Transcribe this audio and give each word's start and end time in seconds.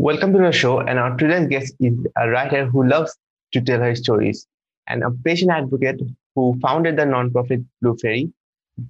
Welcome 0.00 0.32
to 0.34 0.38
the 0.38 0.52
show. 0.52 0.78
And 0.78 0.96
our 0.96 1.16
today's 1.16 1.48
guest 1.48 1.74
is 1.80 1.92
a 2.16 2.28
writer 2.28 2.66
who 2.66 2.86
loves 2.86 3.16
to 3.52 3.60
tell 3.60 3.80
her 3.80 3.96
stories 3.96 4.46
and 4.86 5.02
a 5.02 5.10
patient 5.10 5.50
advocate 5.50 6.00
who 6.36 6.56
founded 6.62 6.96
the 6.96 7.02
nonprofit 7.02 7.64
Blue 7.82 7.96
Faery, 7.96 8.32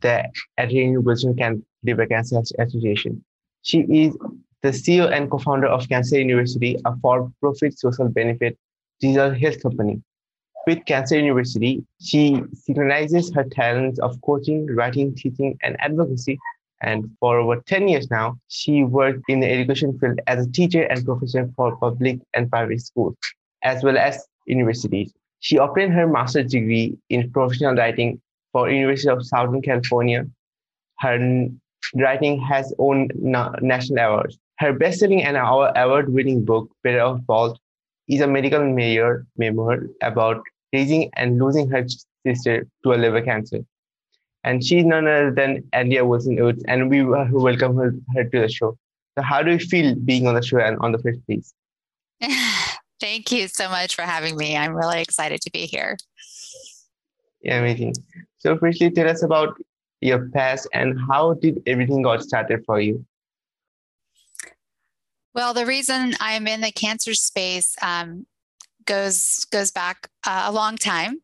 the 0.02 0.28
Adrienne 0.60 1.02
Wilson 1.02 1.34
Liver 1.82 2.04
Cancer 2.04 2.42
Association. 2.58 3.24
She 3.62 3.86
is 3.88 4.18
the 4.60 4.68
CEO 4.68 5.10
and 5.10 5.30
co-founder 5.30 5.68
of 5.68 5.88
Cancer 5.88 6.18
University, 6.18 6.76
a 6.84 6.94
for-profit 6.98 7.78
social 7.78 8.10
benefit 8.10 8.58
digital 9.00 9.32
health 9.32 9.62
company. 9.62 10.02
With 10.66 10.84
Cancer 10.84 11.16
University, 11.16 11.86
she 12.02 12.42
synchronizes 12.52 13.32
her 13.32 13.44
talents 13.44 13.98
of 14.00 14.20
coaching, 14.20 14.66
writing, 14.66 15.14
teaching, 15.14 15.56
and 15.62 15.74
advocacy. 15.80 16.38
And 16.80 17.10
for 17.18 17.38
over 17.40 17.60
10 17.66 17.88
years 17.88 18.10
now, 18.10 18.38
she 18.48 18.84
worked 18.84 19.24
in 19.28 19.40
the 19.40 19.50
education 19.50 19.98
field 19.98 20.20
as 20.26 20.46
a 20.46 20.50
teacher 20.50 20.82
and 20.82 21.04
professor 21.04 21.50
for 21.56 21.76
public 21.76 22.20
and 22.34 22.48
private 22.50 22.80
schools, 22.80 23.16
as 23.62 23.82
well 23.82 23.98
as 23.98 24.24
universities. 24.46 25.12
She 25.40 25.56
obtained 25.56 25.92
her 25.94 26.06
master's 26.06 26.50
degree 26.52 26.96
in 27.10 27.30
professional 27.30 27.74
writing 27.74 28.20
for 28.52 28.70
University 28.70 29.08
of 29.08 29.26
Southern 29.26 29.60
California. 29.62 30.26
Her 31.00 31.48
writing 31.94 32.40
has 32.40 32.72
won 32.78 33.08
national 33.14 33.98
awards. 33.98 34.38
Her 34.58 34.72
best-selling 34.72 35.22
and 35.22 35.36
award-winning 35.36 36.44
book, 36.44 36.70
Bitter 36.82 37.14
Bald, 37.26 37.58
is 38.08 38.20
a 38.20 38.26
medical 38.26 38.64
memoir 39.36 39.82
about 40.02 40.42
raising 40.72 41.10
and 41.16 41.38
losing 41.38 41.70
her 41.70 41.86
sister 42.26 42.66
to 42.82 42.92
a 42.92 42.96
liver 42.96 43.22
cancer. 43.22 43.58
And 44.48 44.64
she's 44.64 44.86
none 44.86 45.06
other 45.06 45.30
than 45.30 45.62
Andrea 45.74 46.06
Wilson 46.06 46.42
Woods, 46.42 46.64
and 46.66 46.88
we 46.88 47.04
welcome 47.04 47.76
her, 47.76 47.94
her 48.14 48.24
to 48.24 48.40
the 48.40 48.48
show. 48.48 48.78
So, 49.14 49.22
how 49.22 49.42
do 49.42 49.52
you 49.52 49.58
feel 49.58 49.94
being 49.94 50.26
on 50.26 50.34
the 50.34 50.40
show 50.40 50.58
and 50.58 50.78
on 50.80 50.92
the 50.92 50.98
first 50.98 51.20
place? 51.26 51.52
Thank 52.98 53.30
you 53.30 53.46
so 53.48 53.68
much 53.68 53.94
for 53.94 54.02
having 54.02 54.38
me. 54.38 54.56
I'm 54.56 54.74
really 54.74 55.02
excited 55.02 55.42
to 55.42 55.50
be 55.50 55.66
here. 55.66 55.98
Yeah, 57.42 57.58
amazing. 57.58 57.96
So, 58.38 58.56
firstly, 58.56 58.90
tell 58.90 59.06
us 59.06 59.22
about 59.22 59.54
your 60.00 60.30
past 60.30 60.66
and 60.72 60.98
how 61.10 61.34
did 61.34 61.62
everything 61.66 62.00
got 62.00 62.22
started 62.22 62.64
for 62.64 62.80
you? 62.80 63.04
Well, 65.34 65.52
the 65.52 65.66
reason 65.66 66.14
I'm 66.20 66.46
in 66.46 66.62
the 66.62 66.72
cancer 66.72 67.12
space 67.12 67.76
um, 67.82 68.24
goes 68.86 69.44
goes 69.52 69.70
back 69.70 70.08
uh, 70.26 70.44
a 70.46 70.52
long 70.52 70.78
time. 70.78 71.20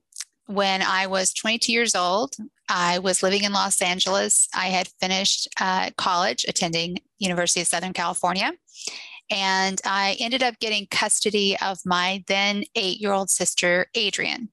When 0.46 0.82
I 0.82 1.06
was 1.06 1.32
22 1.32 1.72
years 1.72 1.94
old, 1.94 2.36
I 2.68 2.98
was 2.98 3.22
living 3.22 3.44
in 3.44 3.52
Los 3.52 3.80
Angeles. 3.82 4.48
I 4.54 4.68
had 4.68 4.88
finished 5.00 5.48
uh, 5.60 5.90
college, 5.96 6.44
attending 6.48 6.98
University 7.18 7.60
of 7.60 7.66
Southern 7.66 7.92
California, 7.92 8.52
and 9.30 9.80
I 9.84 10.16
ended 10.20 10.42
up 10.42 10.58
getting 10.60 10.86
custody 10.90 11.56
of 11.60 11.78
my 11.84 12.24
then 12.26 12.64
eight-year-old 12.74 13.30
sister, 13.30 13.86
Adrienne. 13.96 14.48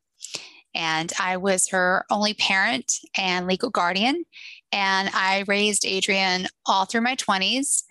And 0.73 1.11
I 1.19 1.37
was 1.37 1.67
her 1.69 2.05
only 2.09 2.33
parent 2.33 2.93
and 3.17 3.45
legal 3.45 3.69
guardian. 3.69 4.23
And 4.71 5.09
I 5.13 5.43
raised 5.47 5.85
Adrienne 5.85 6.47
all 6.65 6.85
through 6.85 7.01
my 7.01 7.17
20s 7.17 7.83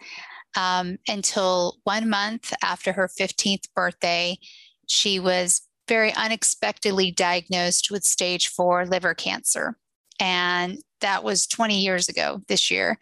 um, 0.56 0.96
until 1.06 1.77
one 1.84 2.08
month 2.08 2.55
after 2.62 2.92
her 2.92 3.10
15th 3.20 3.64
birthday 3.74 4.38
she 4.90 5.20
was 5.20 5.62
very 5.88 6.12
unexpectedly 6.14 7.10
diagnosed 7.10 7.90
with 7.90 8.05
stage 8.05 8.48
four 8.48 8.84
liver 8.84 9.14
cancer. 9.14 9.78
And 10.20 10.78
that 11.00 11.24
was 11.24 11.46
20 11.46 11.80
years 11.80 12.08
ago 12.08 12.42
this 12.46 12.70
year. 12.70 12.98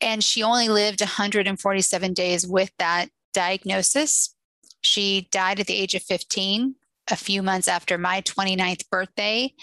And 0.00 0.22
she 0.22 0.42
only 0.42 0.68
lived 0.68 1.00
147 1.00 2.12
days 2.12 2.46
with 2.46 2.72
that 2.78 3.08
diagnosis. 3.32 4.34
She 4.80 5.28
died 5.30 5.60
at 5.60 5.66
the 5.66 5.76
age 5.76 5.94
of 5.94 6.02
15, 6.02 6.74
a 7.10 7.16
few 7.16 7.42
months 7.42 7.68
after 7.68 7.96
my 7.96 8.20
29th 8.22 8.90
birthday. 8.90 9.54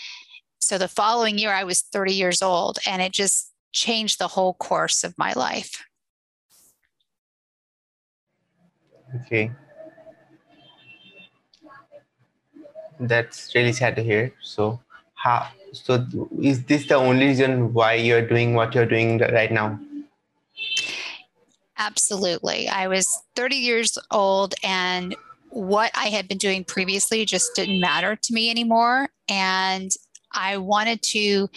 So 0.61 0.77
the 0.77 0.87
following 0.87 1.37
year, 1.37 1.51
I 1.51 1.65
was 1.65 1.81
30 1.81 2.13
years 2.13 2.41
old, 2.41 2.79
and 2.87 3.01
it 3.01 3.11
just 3.11 3.51
changed 3.73 4.17
the 4.17 4.29
whole 4.29 4.53
course 4.53 5.03
of 5.03 5.17
my 5.17 5.33
life. 5.33 5.83
Okay. 9.25 9.51
that's 12.99 13.55
really 13.55 13.71
sad 13.71 13.95
to 13.95 14.03
hear. 14.03 14.33
So 14.41 14.79
how 15.23 15.47
so 15.73 16.05
is 16.41 16.63
this 16.63 16.87
the 16.87 16.95
only 16.95 17.27
reason 17.27 17.73
why 17.73 17.93
you're 17.93 18.25
doing 18.25 18.53
what 18.53 18.73
you're 18.73 18.85
doing 18.85 19.19
right 19.19 19.51
now? 19.51 19.79
Absolutely. 21.77 22.67
I 22.67 22.87
was 22.87 23.07
30 23.35 23.55
years 23.55 23.97
old 24.11 24.55
and 24.63 25.15
what 25.49 25.91
I 25.95 26.07
had 26.07 26.27
been 26.27 26.37
doing 26.37 26.63
previously 26.63 27.25
just 27.25 27.55
didn't 27.55 27.79
matter 27.79 28.15
to 28.15 28.33
me 28.33 28.49
anymore. 28.49 29.09
And 29.29 29.91
I 30.33 30.57
wanted 30.57 31.01
to 31.03 31.49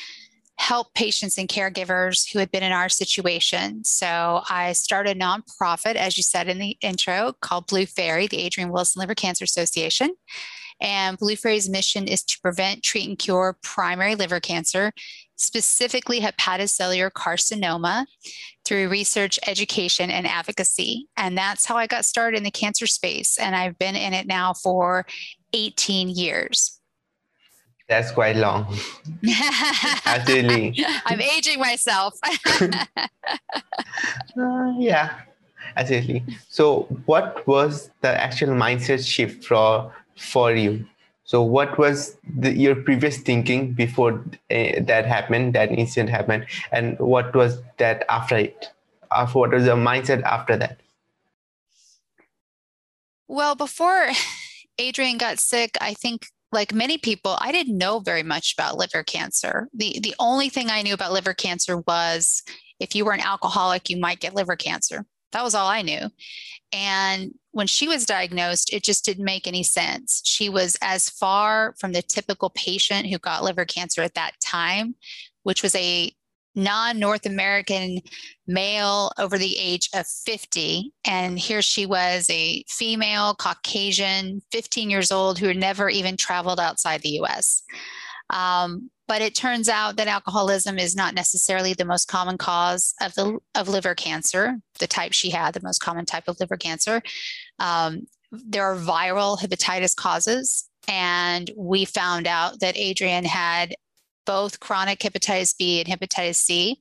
help 0.57 0.95
patients 0.95 1.39
and 1.39 1.49
caregivers 1.49 2.33
who 2.33 2.39
had 2.39 2.51
been 2.53 2.63
in 2.63 2.73
our 2.73 2.89
situation. 2.89 3.85
So 3.85 4.43
I 4.49 4.73
started 4.75 5.17
a 5.17 5.21
nonprofit, 5.21 5.97
as 5.97 6.17
you 6.17 6.23
said 6.23 6.49
in 6.49 6.59
the 6.59 6.77
intro, 6.83 7.33
called 7.41 7.67
Blue 7.67 7.87
Faery, 7.87 8.29
the 8.29 8.47
Adrienne 8.47 8.71
Wilson 8.71 9.01
Liver 9.01 9.15
Cancer 9.15 9.45
Association. 9.45 10.15
And 10.81 11.19
Blue 11.19 11.37
Faery's 11.37 11.69
mission 11.69 12.09
is 12.09 12.23
to 12.25 12.41
prevent, 12.41 12.83
treat, 12.83 13.09
and 13.09 13.19
cure 13.19 13.57
primary 13.63 14.15
liver 14.15 14.41
cancer, 14.41 14.93
specifically 15.37 16.21
hepatocellular 16.21 17.11
carcinoma, 17.11 18.07
through 18.65 18.89
research, 18.89 19.39
education, 19.47 20.11
and 20.11 20.27
advocacy. 20.27 21.09
And 21.17 21.37
that's 21.37 21.67
how 21.67 21.77
I 21.77 21.87
got 21.87 22.05
started 22.05 22.37
in 22.37 22.45
the 22.45 22.51
cancer 22.51 22.87
space. 22.87 23.39
And 23.39 23.57
I've 23.57 23.79
been 23.79 23.97
in 23.97 24.13
it 24.13 24.27
now 24.27 24.55
for 24.55 25.05
18 25.53 26.09
years. 26.09 26.81
That's 27.89 28.11
quite 28.11 28.37
long. 28.37 28.75
Actually, 30.07 30.85
I'm 31.07 31.21
aging 31.21 31.59
myself. 31.59 32.19
uh, 32.63 32.73
yeah, 34.79 35.21
absolutely. 35.77 36.25
So, 36.49 36.83
what 37.05 37.47
was 37.47 37.91
the 38.01 38.09
actual 38.09 38.51
mindset 38.51 39.07
shift 39.07 39.45
for 39.45 39.93
for 40.17 40.53
you. 40.53 40.87
So 41.25 41.43
what 41.43 41.79
was 41.79 42.17
the, 42.37 42.53
your 42.53 42.75
previous 42.75 43.19
thinking 43.19 43.73
before 43.73 44.25
uh, 44.51 44.81
that 44.81 45.07
happened 45.07 45.55
that 45.55 45.71
incident 45.71 46.11
happened 46.11 46.47
and 46.73 46.99
what 46.99 47.35
was 47.35 47.61
that 47.79 48.05
after 48.09 48.37
it? 48.37 48.71
After 49.11 49.39
what 49.39 49.51
was 49.53 49.65
the 49.65 49.77
mindset 49.77 50.23
after 50.25 50.57
that? 50.57 50.81
Well 53.29 53.55
before 53.55 54.09
Adrienne 54.81 55.19
got 55.19 55.39
sick 55.39 55.77
i 55.81 55.95
think 55.95 56.27
like 56.51 56.75
many 56.75 56.99
people 56.99 57.37
i 57.41 57.53
didn't 57.53 57.79
know 57.79 58.01
very 58.01 58.23
much 58.23 58.55
about 58.55 58.77
liver 58.77 59.03
cancer. 59.03 59.69
The 59.73 60.01
the 60.03 60.15
only 60.19 60.49
thing 60.49 60.71
i 60.71 60.83
knew 60.83 60.95
about 60.95 61.13
liver 61.13 61.35
cancer 61.35 61.79
was 61.87 62.43
if 62.81 62.95
you 62.95 63.05
were 63.05 63.13
an 63.13 63.21
alcoholic 63.21 63.89
you 63.89 63.99
might 63.99 64.21
get 64.21 64.35
liver 64.35 64.57
cancer. 64.57 65.07
That 65.31 65.45
was 65.45 65.55
all 65.55 65.69
i 65.69 65.83
knew. 65.83 66.11
And 66.73 67.33
when 67.53 67.67
she 67.67 67.87
was 67.87 68.07
diagnosed, 68.07 68.73
it 68.73 68.83
just 68.83 69.05
didn't 69.05 69.25
make 69.25 69.47
any 69.47 69.63
sense. 69.63 70.23
She 70.25 70.49
was 70.49 70.77
as 70.83 71.09
far 71.09 71.75
from 71.79 71.93
the 71.93 72.03
typical 72.03 72.51
patient 72.51 73.07
who 73.07 73.19
got 73.19 73.45
liver 73.45 73.65
cancer 73.65 74.03
at 74.03 74.15
that 74.15 74.33
time, 74.45 74.95
which 75.43 75.63
was 75.63 75.75
a 75.75 76.13
non 76.55 76.99
North 76.99 77.27
American 77.27 78.01
male 78.47 79.13
over 79.19 79.39
the 79.39 79.57
age 79.59 79.89
of 79.95 80.07
50. 80.07 80.93
And 81.05 81.39
here 81.39 81.63
she 81.63 81.87
was, 81.87 82.29
a 82.31 82.65
female, 82.69 83.35
Caucasian, 83.35 84.43
15 84.51 84.91
years 84.91 85.13
old, 85.13 85.39
who 85.39 85.47
had 85.47 85.57
never 85.57 85.89
even 85.89 86.17
traveled 86.17 86.61
outside 86.61 87.03
the 87.03 87.21
US. 87.21 87.63
Um, 88.31 88.91
but 89.09 89.21
it 89.21 89.35
turns 89.35 89.69
out 89.69 89.97
that 89.97 90.09
alcoholism 90.09 90.79
is 90.79 90.97
not 90.97 91.15
necessarily 91.15 91.75
the 91.75 91.85
most 91.85 92.09
common 92.09 92.39
cause 92.39 92.95
of 93.03 93.15
the 93.15 93.39
of 93.55 93.69
liver 93.69 93.95
cancer, 93.95 94.57
the 94.79 94.87
type 94.87 95.13
she 95.13 95.29
had, 95.29 95.53
the 95.53 95.61
most 95.63 95.81
common 95.81 96.07
type 96.07 96.29
of 96.29 96.41
liver 96.41 96.57
cancer. 96.57 97.03
Um, 97.63 98.09
there 98.33 98.65
are 98.65 98.77
viral 98.77 99.39
hepatitis 99.39 99.95
causes, 99.95 100.69
and 100.89 101.51
we 101.57 101.85
found 101.85 102.27
out 102.27 102.61
that 102.61 102.77
Adrienne 102.77 103.25
had 103.25 103.75
both 104.27 104.61
chronic 104.61 104.99
hepatitis 104.99 105.57
B 105.57 105.81
and 105.81 105.89
hepatitis 105.89 106.37
C. 106.37 106.81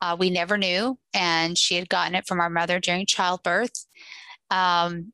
Uh, 0.00 0.16
we 0.18 0.28
never 0.28 0.58
knew, 0.58 0.98
and 1.14 1.56
she 1.56 1.76
had 1.76 1.88
gotten 1.88 2.14
it 2.14 2.26
from 2.26 2.40
our 2.40 2.50
mother 2.50 2.78
during 2.78 3.06
childbirth. 3.06 3.86
Um, 4.50 5.12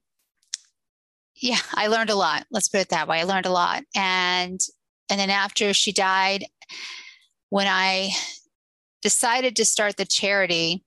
yeah, 1.37 1.59
I 1.75 1.87
learned 1.87 2.11
a 2.11 2.17
lot. 2.17 2.47
Let's 2.51 2.69
put 2.69 2.81
it 2.81 2.89
that 2.89 3.09
way. 3.09 3.21
I 3.21 3.25
learned 3.25 3.47
a 3.47 3.51
lot, 3.51 3.85
and 3.95 4.61
and 5.09 5.21
then 5.21 5.31
after 5.31 5.73
she 5.73 5.93
died, 5.93 6.47
when 7.51 7.67
I 7.69 8.11
decided 9.03 9.55
to 9.57 9.65
start 9.65 9.97
the 9.97 10.05
charity, 10.07 10.85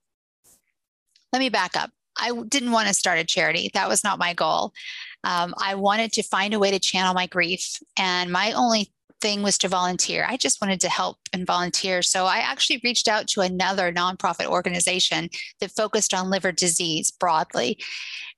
let 1.32 1.40
me 1.40 1.50
back 1.50 1.78
up. 1.78 1.92
I 2.18 2.32
didn't 2.48 2.72
want 2.72 2.88
to 2.88 2.94
start 2.94 3.20
a 3.20 3.24
charity. 3.24 3.70
That 3.74 3.90
was 3.90 4.04
not 4.04 4.20
my 4.20 4.34
goal. 4.34 4.74
Um, 5.24 5.54
I 5.58 5.76
wanted 5.76 6.12
to 6.14 6.24
find 6.24 6.54
a 6.54 6.60
way 6.60 6.72
to 6.72 6.80
channel 6.80 7.14
my 7.14 7.28
grief. 7.28 7.78
And 7.98 8.32
my 8.32 8.52
only 8.54 8.92
thing 9.22 9.42
was 9.42 9.58
to 9.58 9.68
volunteer. 9.68 10.26
I 10.28 10.38
just 10.38 10.62
wanted 10.62 10.80
to 10.82 10.90
help 10.90 11.18
and 11.34 11.48
volunteer. 11.48 12.02
So 12.02 12.26
I 12.26 12.38
actually 12.38 12.82
reached 12.84 13.08
out 13.08 13.28
to 13.30 13.42
another 13.42 13.92
nonprofit 13.92 14.46
organization 14.46 15.30
that 15.60 15.72
focused 15.72 16.14
on 16.14 16.30
liver 16.30 16.52
disease 16.52 17.12
broadly. 17.12 17.80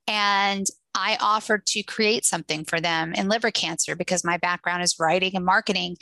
And 0.08 0.66
I 0.96 1.18
offered 1.20 1.66
to 1.68 1.84
create 1.84 2.26
something 2.26 2.64
for 2.66 2.80
them 2.80 3.14
in 3.14 3.28
liver 3.28 3.52
cancer 3.52 3.96
because 3.96 4.24
my 4.24 4.38
background 4.38 4.82
is 4.82 4.96
writing 5.00 5.36
and 5.36 5.46
marketing. 5.46 5.98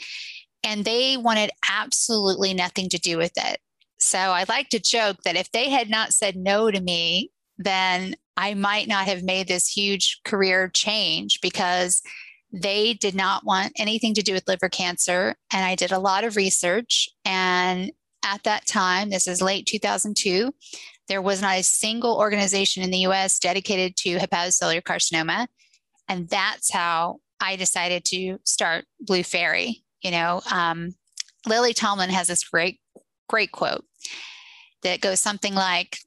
And 0.62 0.84
they 0.84 1.16
wanted 1.16 1.50
absolutely 1.70 2.54
nothing 2.54 2.88
to 2.90 2.98
do 2.98 3.18
with 3.18 3.32
it. 3.36 3.58
So 3.98 4.18
I 4.18 4.44
like 4.48 4.68
to 4.70 4.78
joke 4.78 5.22
that 5.24 5.36
if 5.36 5.50
they 5.52 5.70
had 5.70 5.90
not 5.90 6.12
said 6.12 6.36
no 6.36 6.70
to 6.70 6.80
me, 6.80 7.30
then 7.58 8.16
I 8.36 8.54
might 8.54 8.88
not 8.88 9.06
have 9.06 9.22
made 9.22 9.48
this 9.48 9.68
huge 9.68 10.20
career 10.24 10.68
change 10.68 11.40
because 11.40 12.02
they 12.52 12.94
did 12.94 13.14
not 13.14 13.44
want 13.44 13.72
anything 13.78 14.14
to 14.14 14.22
do 14.22 14.32
with 14.32 14.46
liver 14.46 14.68
cancer. 14.68 15.34
And 15.52 15.64
I 15.64 15.74
did 15.74 15.92
a 15.92 15.98
lot 15.98 16.24
of 16.24 16.36
research. 16.36 17.08
And 17.24 17.92
at 18.24 18.42
that 18.44 18.66
time, 18.66 19.10
this 19.10 19.26
is 19.26 19.42
late 19.42 19.66
2002, 19.66 20.52
there 21.08 21.22
was 21.22 21.40
not 21.40 21.58
a 21.58 21.62
single 21.62 22.16
organization 22.16 22.82
in 22.82 22.90
the 22.90 23.06
US 23.06 23.38
dedicated 23.38 23.96
to 23.98 24.16
hepatocellular 24.16 24.82
carcinoma. 24.82 25.46
And 26.08 26.28
that's 26.28 26.72
how 26.72 27.20
I 27.40 27.56
decided 27.56 28.04
to 28.06 28.38
start 28.44 28.86
Blue 29.00 29.22
Faery. 29.22 29.82
You 30.02 30.10
know, 30.10 30.40
um, 30.50 30.94
Lily 31.46 31.72
Tomlin 31.72 32.10
has 32.10 32.26
this 32.26 32.44
great, 32.44 32.80
great 33.28 33.52
quote 33.52 33.84
that 34.82 35.00
goes 35.00 35.20
something 35.20 35.54
like, 35.54 35.98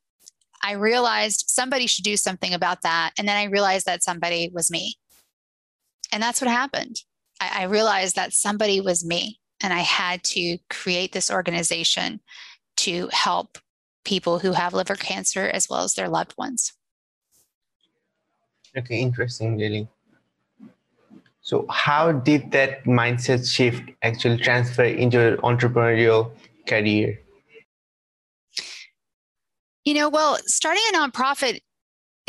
I 0.63 0.73
realized 0.73 1.45
somebody 1.47 1.87
should 1.87 2.03
do 2.03 2.17
something 2.17 2.53
about 2.53 2.81
that. 2.81 3.11
And 3.17 3.27
then 3.27 3.37
I 3.37 3.45
realized 3.45 3.85
that 3.85 4.03
somebody 4.03 4.49
was 4.53 4.69
me. 4.69 4.95
And 6.11 6.21
that's 6.21 6.41
what 6.41 6.49
happened. 6.49 7.01
I, 7.39 7.61
I 7.61 7.63
realized 7.63 8.15
that 8.15 8.33
somebody 8.33 8.81
was 8.81 9.05
me, 9.05 9.39
and 9.61 9.73
I 9.73 9.79
had 9.79 10.23
to 10.35 10.57
create 10.69 11.11
this 11.11 11.31
organization 11.31 12.19
to 12.77 13.09
help 13.11 13.57
people 14.05 14.39
who 14.39 14.53
have 14.53 14.73
liver 14.73 14.95
cancer 14.95 15.45
as 15.45 15.67
well 15.69 15.83
as 15.83 15.93
their 15.93 16.09
loved 16.09 16.33
ones. 16.37 16.73
Okay, 18.77 18.99
interesting, 18.99 19.57
really. 19.57 19.87
So, 21.41 21.65
how 21.69 22.11
did 22.11 22.51
that 22.51 22.83
mindset 22.83 23.49
shift 23.49 23.83
actually 24.03 24.37
transfer 24.37 24.83
into 24.83 25.17
your 25.17 25.37
entrepreneurial 25.37 26.31
career? 26.67 27.19
You 29.85 29.93
know, 29.93 30.09
well, 30.09 30.37
starting 30.45 30.83
a 30.93 30.97
nonprofit 30.97 31.59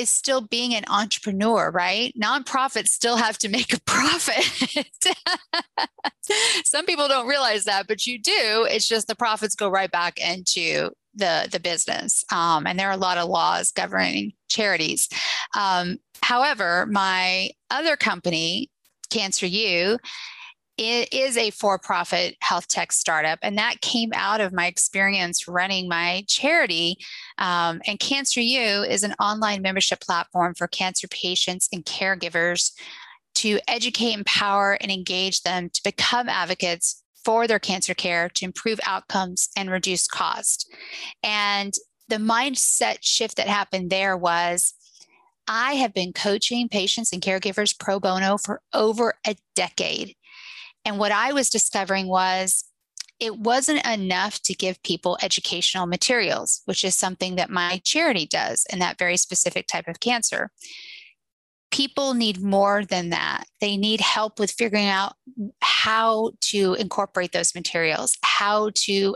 is 0.00 0.08
still 0.08 0.40
being 0.40 0.74
an 0.74 0.84
entrepreneur, 0.88 1.70
right? 1.70 2.14
Nonprofits 2.20 2.88
still 2.88 3.16
have 3.16 3.36
to 3.38 3.50
make 3.50 3.74
a 3.74 3.80
profit. 3.82 4.86
Some 6.64 6.86
people 6.86 7.06
don't 7.06 7.26
realize 7.26 7.64
that, 7.64 7.86
but 7.86 8.06
you 8.06 8.18
do. 8.18 8.66
It's 8.70 8.88
just 8.88 9.08
the 9.08 9.14
profits 9.14 9.54
go 9.54 9.68
right 9.68 9.90
back 9.90 10.18
into 10.18 10.90
the 11.14 11.48
the 11.50 11.60
business, 11.60 12.24
um, 12.32 12.66
and 12.66 12.78
there 12.78 12.88
are 12.88 12.92
a 12.92 12.96
lot 12.96 13.18
of 13.18 13.28
laws 13.28 13.72
governing 13.72 14.32
charities. 14.48 15.08
Um, 15.54 15.98
however, 16.22 16.86
my 16.86 17.50
other 17.68 17.96
company, 17.96 18.70
Cancer 19.10 19.46
U, 19.46 19.98
it 20.76 21.12
is 21.12 21.36
a 21.36 21.50
for 21.50 21.78
profit 21.78 22.36
health 22.40 22.66
tech 22.68 22.92
startup. 22.92 23.38
And 23.42 23.58
that 23.58 23.80
came 23.80 24.12
out 24.14 24.40
of 24.40 24.52
my 24.52 24.66
experience 24.66 25.46
running 25.46 25.88
my 25.88 26.24
charity. 26.26 26.96
Um, 27.38 27.80
and 27.86 27.98
Cancer 27.98 28.40
U 28.40 28.82
is 28.82 29.02
an 29.02 29.14
online 29.20 29.62
membership 29.62 30.00
platform 30.00 30.54
for 30.54 30.66
cancer 30.68 31.08
patients 31.08 31.68
and 31.72 31.84
caregivers 31.84 32.72
to 33.36 33.60
educate, 33.68 34.14
empower, 34.14 34.78
and 34.80 34.90
engage 34.90 35.42
them 35.42 35.70
to 35.70 35.82
become 35.82 36.28
advocates 36.28 37.02
for 37.24 37.46
their 37.46 37.58
cancer 37.58 37.94
care 37.94 38.28
to 38.30 38.44
improve 38.44 38.80
outcomes 38.84 39.50
and 39.56 39.70
reduce 39.70 40.06
cost. 40.06 40.72
And 41.22 41.74
the 42.08 42.16
mindset 42.16 42.98
shift 43.02 43.36
that 43.36 43.46
happened 43.46 43.90
there 43.90 44.16
was 44.16 44.74
I 45.46 45.74
have 45.74 45.92
been 45.92 46.12
coaching 46.12 46.68
patients 46.68 47.12
and 47.12 47.22
caregivers 47.22 47.76
pro 47.76 47.98
bono 47.98 48.38
for 48.38 48.62
over 48.72 49.14
a 49.26 49.36
decade. 49.54 50.14
And 50.84 50.98
what 50.98 51.12
I 51.12 51.32
was 51.32 51.50
discovering 51.50 52.08
was 52.08 52.64
it 53.18 53.38
wasn't 53.38 53.86
enough 53.86 54.40
to 54.42 54.54
give 54.54 54.82
people 54.82 55.18
educational 55.22 55.86
materials, 55.86 56.62
which 56.64 56.84
is 56.84 56.96
something 56.96 57.36
that 57.36 57.50
my 57.50 57.80
charity 57.84 58.26
does 58.26 58.64
in 58.72 58.78
that 58.78 58.98
very 58.98 59.18
specific 59.18 59.66
type 59.66 59.86
of 59.88 60.00
cancer. 60.00 60.50
People 61.70 62.14
need 62.14 62.42
more 62.42 62.84
than 62.84 63.10
that. 63.10 63.44
They 63.60 63.76
need 63.76 64.00
help 64.00 64.40
with 64.40 64.50
figuring 64.50 64.88
out 64.88 65.12
how 65.60 66.32
to 66.40 66.74
incorporate 66.74 67.32
those 67.32 67.54
materials, 67.54 68.16
how 68.22 68.70
to, 68.74 68.92
you 68.92 69.14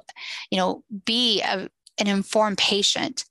know, 0.59 0.85
be 1.07 1.41
a, 1.41 1.69
an 1.99 2.07
informed 2.07 2.59
patient. 2.59 3.25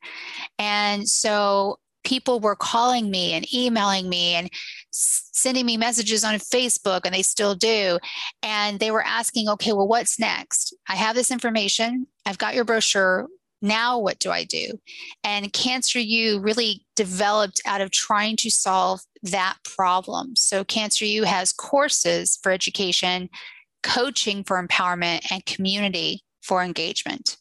And 0.57 1.07
so 1.07 1.77
people 2.03 2.39
were 2.39 2.55
calling 2.55 3.09
me 3.09 3.33
and 3.33 3.51
emailing 3.53 4.09
me 4.09 4.35
and 4.35 4.49
sending 4.91 5.65
me 5.65 5.77
messages 5.77 6.23
on 6.23 6.35
Facebook, 6.35 7.01
and 7.05 7.13
they 7.13 7.21
still 7.21 7.55
do. 7.55 7.99
And 8.41 8.79
they 8.79 8.91
were 8.91 9.05
asking, 9.05 9.49
okay, 9.49 9.73
well, 9.73 9.87
what's 9.87 10.19
next? 10.19 10.75
I 10.87 10.95
have 10.95 11.15
this 11.15 11.31
information, 11.31 12.07
I've 12.25 12.37
got 12.37 12.55
your 12.55 12.65
brochure. 12.65 13.27
Now, 13.61 13.97
what 13.97 14.19
do 14.19 14.29
I 14.29 14.43
do? 14.43 14.77
And 15.23 15.53
Cancer 15.53 15.99
U 15.99 16.41
really 16.41 16.85
developed 16.97 17.61
out 17.65 17.79
of 17.79 17.91
trying 17.91 18.35
to 18.37 18.51
solve 18.51 18.99
that 19.23 19.55
problem. 19.63 20.35
So, 20.35 20.65
Cancer 20.65 21.05
U 21.05 21.23
has 21.23 21.53
courses 21.53 22.37
for 22.43 22.51
education, 22.51 23.29
coaching 23.81 24.43
for 24.43 24.61
empowerment, 24.61 25.31
and 25.31 25.45
community 25.45 26.25
for 26.41 26.61
engagement. 26.61 27.37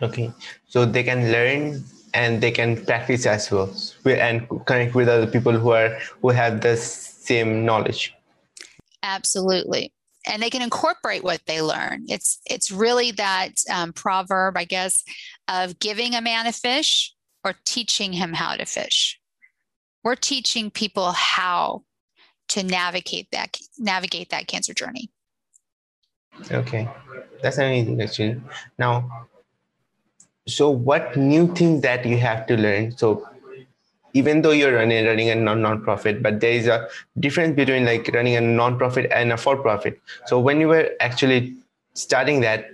Okay, 0.00 0.32
so 0.68 0.84
they 0.84 1.02
can 1.02 1.32
learn 1.32 1.84
and 2.14 2.40
they 2.40 2.50
can 2.50 2.84
practice 2.84 3.26
as 3.26 3.50
well 3.50 3.70
and 4.04 4.48
connect 4.66 4.94
with 4.94 5.08
other 5.08 5.26
people 5.26 5.52
who 5.52 5.70
are 5.70 5.98
who 6.22 6.30
have 6.30 6.60
the 6.60 6.76
same 6.76 7.64
knowledge. 7.64 8.14
Absolutely, 9.02 9.92
and 10.26 10.42
they 10.42 10.50
can 10.50 10.62
incorporate 10.62 11.24
what 11.24 11.42
they 11.46 11.60
learn. 11.62 12.04
It's 12.08 12.40
it's 12.46 12.70
really 12.70 13.10
that 13.12 13.52
um, 13.72 13.92
proverb, 13.92 14.56
I 14.56 14.64
guess, 14.64 15.02
of 15.48 15.78
giving 15.78 16.14
a 16.14 16.20
man 16.20 16.46
a 16.46 16.52
fish 16.52 17.14
or 17.44 17.54
teaching 17.64 18.12
him 18.12 18.32
how 18.32 18.56
to 18.56 18.64
fish. 18.64 19.20
We're 20.04 20.16
teaching 20.16 20.70
people 20.70 21.12
how 21.12 21.82
to 22.48 22.62
navigate 22.62 23.28
that 23.32 23.56
navigate 23.78 24.30
that 24.30 24.46
cancer 24.46 24.74
journey. 24.74 25.10
Okay, 26.50 26.88
that's 27.42 27.58
amazing 27.58 28.00
actually. 28.00 28.40
Now, 28.78 29.28
so 30.48 30.70
what 30.70 31.16
new 31.16 31.54
things 31.54 31.82
that 31.82 32.04
you 32.04 32.18
have 32.18 32.46
to 32.46 32.56
learn? 32.56 32.96
So 32.96 33.28
even 34.14 34.42
though 34.42 34.52
you're 34.52 34.74
running 34.74 35.06
running 35.06 35.28
a 35.30 35.34
non 35.34 35.60
nonprofit 35.60 36.22
but 36.22 36.40
there 36.40 36.52
is 36.52 36.66
a 36.66 36.88
difference 37.18 37.54
between 37.54 37.84
like 37.84 38.08
running 38.14 38.36
a 38.36 38.40
nonprofit 38.40 39.08
and 39.14 39.32
a 39.32 39.36
for 39.36 39.56
profit 39.56 40.00
so 40.24 40.40
when 40.40 40.60
you 40.60 40.68
were 40.68 40.90
actually 41.00 41.54
starting 41.92 42.40
that 42.40 42.70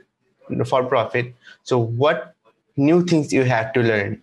for 0.64 0.84
profit 0.84 1.34
so 1.64 1.78
what 1.78 2.34
new 2.76 3.04
things 3.04 3.32
you 3.32 3.44
have 3.44 3.72
to 3.72 3.80
learn? 3.80 4.22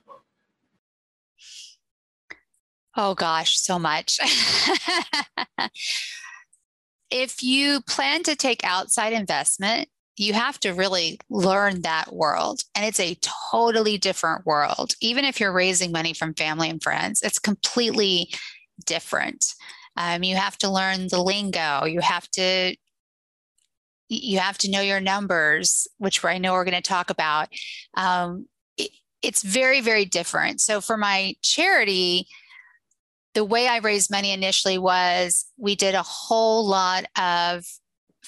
Oh 2.96 3.16
gosh 3.16 3.58
so 3.58 3.80
much. 3.80 4.20
If 7.14 7.44
you 7.44 7.82
plan 7.82 8.24
to 8.24 8.38
take 8.38 8.64
outside 8.64 9.12
investment 9.12 9.90
you 10.22 10.34
have 10.34 10.60
to 10.60 10.72
really 10.72 11.20
learn 11.32 11.82
that 11.82 12.14
world. 12.14 12.62
And 12.76 12.86
it's 12.86 13.00
a 13.00 13.18
totally 13.52 13.98
different 13.98 14.46
world. 14.46 14.94
Even 15.02 15.26
if 15.26 15.40
you're 15.40 15.52
raising 15.52 15.92
money 15.92 16.14
from 16.14 16.36
family 16.36 16.70
and 16.70 16.82
friends, 16.82 17.24
it's 17.24 17.40
completely 17.40 18.32
different. 18.86 19.44
Um, 19.98 20.22
you 20.22 20.36
have 20.36 20.60
to 20.60 20.70
learn 20.70 21.08
the 21.08 21.24
lingo. 21.24 21.86
You 21.86 22.02
have 22.02 22.30
to 22.32 22.76
you 24.10 24.38
have 24.38 24.60
to 24.60 24.70
know 24.70 24.82
your 24.82 25.00
numbers, 25.00 25.88
which 25.98 26.24
I 26.24 26.38
know 26.38 26.54
we're 26.54 26.66
going 26.66 26.76
to 26.76 26.82
talk 26.82 27.10
about. 27.10 27.48
Um, 27.96 28.46
it, 28.78 28.92
it's 29.24 29.42
very, 29.42 29.82
very 29.82 30.06
different. 30.06 30.62
So 30.62 30.82
for 30.82 30.98
my 30.98 31.34
charity, 31.42 32.28
the 33.34 33.46
way 33.46 33.68
I 33.68 33.78
raised 33.78 34.12
money 34.12 34.34
initially 34.34 34.78
was 34.78 35.46
we 35.58 35.76
did 35.76 35.96
a 35.96 36.04
whole 36.04 36.68
lot 36.68 37.06
of 37.18 37.64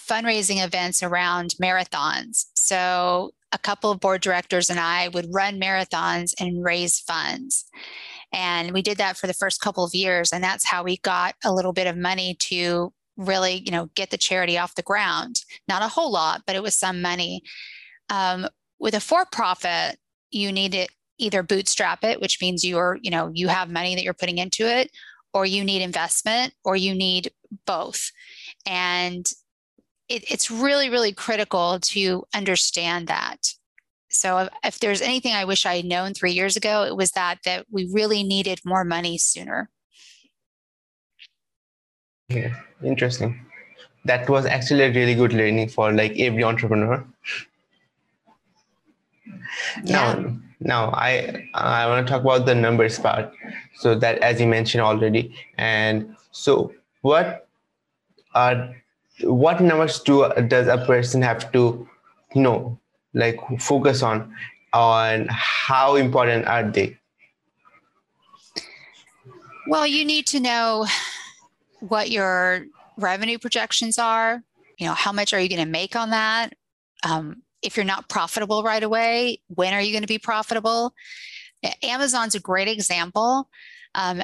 fundraising 0.08 0.64
events 0.64 1.02
around 1.02 1.56
marathons. 1.62 2.46
So 2.56 3.34
a 3.52 3.58
couple 3.58 3.92
of 3.92 4.00
board 4.00 4.22
directors 4.22 4.70
and 4.70 4.80
I 4.80 5.10
would 5.10 5.34
run 5.34 5.60
marathons 5.60 6.34
and 6.40 6.64
raise 6.64 7.00
funds. 7.00 7.66
And 8.32 8.72
we 8.72 8.82
did 8.82 8.98
that 8.98 9.16
for 9.16 9.28
the 9.28 9.34
first 9.34 9.62
couple 9.62 9.84
of 9.84 9.94
years. 9.94 10.34
And 10.34 10.44
that's 10.44 10.68
how 10.68 10.84
we 10.84 10.98
got 10.98 11.36
a 11.44 11.54
little 11.54 11.74
bit 11.74 11.88
of 11.88 11.96
money 11.96 12.36
to 12.40 12.92
really, 13.16 13.62
you 13.64 13.72
know, 13.72 13.90
get 13.94 14.10
the 14.10 14.18
charity 14.18 14.58
off 14.58 14.74
the 14.74 14.82
ground. 14.82 15.42
Not 15.68 15.84
a 15.84 15.88
whole 15.88 16.12
lot, 16.12 16.42
but 16.48 16.56
it 16.56 16.64
was 16.64 16.76
some 16.76 17.02
money. 17.02 17.44
Um, 18.10 18.48
with 18.80 18.96
a 18.96 19.00
for-profit, 19.00 19.98
you 20.32 20.52
need 20.52 20.72
to 20.72 20.88
either 21.20 21.44
bootstrap 21.44 22.04
it, 22.04 22.20
which 22.20 22.42
means 22.42 22.66
you're, 22.66 22.98
you 23.04 23.12
know, 23.12 23.30
you 23.32 23.50
have 23.50 23.70
money 23.70 23.94
that 23.94 24.04
you're 24.04 24.16
putting 24.16 24.40
into 24.40 24.66
it, 24.68 24.90
or 25.32 25.46
you 25.46 25.64
need 25.64 25.84
investment, 25.84 26.54
or 26.66 26.76
you 26.76 26.96
need 26.96 27.32
both. 27.68 28.12
And 28.66 29.30
it, 30.14 30.32
it's 30.32 30.52
really, 30.52 30.90
really 30.90 31.12
critical 31.12 31.80
to 31.80 32.24
understand 32.36 33.08
that. 33.08 33.54
So 34.10 34.48
if 34.64 34.80
there's 34.80 35.02
anything 35.02 35.34
I 35.34 35.46
wish 35.46 35.66
I 35.66 35.78
had 35.78 35.86
known 35.86 36.14
three 36.14 36.34
years 36.34 36.56
ago, 36.56 36.84
it 36.84 36.96
was 36.96 37.12
that 37.12 37.40
that 37.46 37.66
we 37.72 37.90
really 37.92 38.22
needed 38.22 38.60
more 38.64 38.84
money 38.84 39.18
sooner. 39.18 39.72
Yeah, 42.30 42.54
interesting. 42.84 43.44
That 44.06 44.30
was 44.30 44.46
actually 44.46 44.84
a 44.84 44.94
really 44.94 45.16
good 45.16 45.34
learning 45.34 45.70
for 45.70 45.92
like 45.92 46.20
every 46.20 46.44
entrepreneur. 46.44 47.04
Yeah. 49.84 50.14
Now, 50.14 50.38
now 50.60 50.92
I 50.92 51.50
I 51.56 51.88
want 51.88 52.06
to 52.06 52.12
talk 52.12 52.22
about 52.22 52.46
the 52.46 52.54
numbers 52.54 53.00
part. 53.00 53.34
So 53.78 53.96
that 53.96 54.20
as 54.20 54.40
you 54.40 54.46
mentioned 54.46 54.82
already, 54.82 55.36
and 55.58 56.16
so 56.32 56.72
what 57.02 57.48
are 58.36 58.76
what 59.22 59.62
numbers 59.62 60.00
do 60.00 60.30
does 60.48 60.68
a 60.68 60.84
person 60.86 61.22
have 61.22 61.52
to 61.52 61.88
know 62.36 62.80
like 63.14 63.38
focus 63.60 64.02
on 64.02 64.34
on 64.74 65.28
how 65.30 65.96
important 65.96 66.48
are 66.48 66.64
they? 66.64 66.98
Well 69.68 69.86
you 69.86 70.04
need 70.04 70.28
to 70.28 70.40
know 70.40 70.88
what 71.80 72.10
your 72.10 72.66
revenue 72.98 73.38
projections 73.38 74.00
are. 74.00 74.42
You 74.80 74.88
know 74.88 74.94
how 74.94 75.12
much 75.12 75.34
are 75.34 75.40
you 75.40 75.50
going 75.50 75.64
to 75.64 75.70
make 75.70 75.96
on 75.96 76.10
that? 76.10 76.54
Um, 77.04 77.44
if 77.62 77.78
you're 77.78 77.86
not 77.86 78.10
profitable 78.10 78.64
right 78.64 78.84
away 78.84 79.42
when 79.48 79.74
are 79.74 79.82
you 79.82 79.92
going 79.92 80.04
to 80.04 80.08
be 80.08 80.20
profitable? 80.20 80.94
Amazon's 81.82 82.36
a 82.36 82.40
great 82.40 82.68
example. 82.68 83.50
Um, 83.96 84.24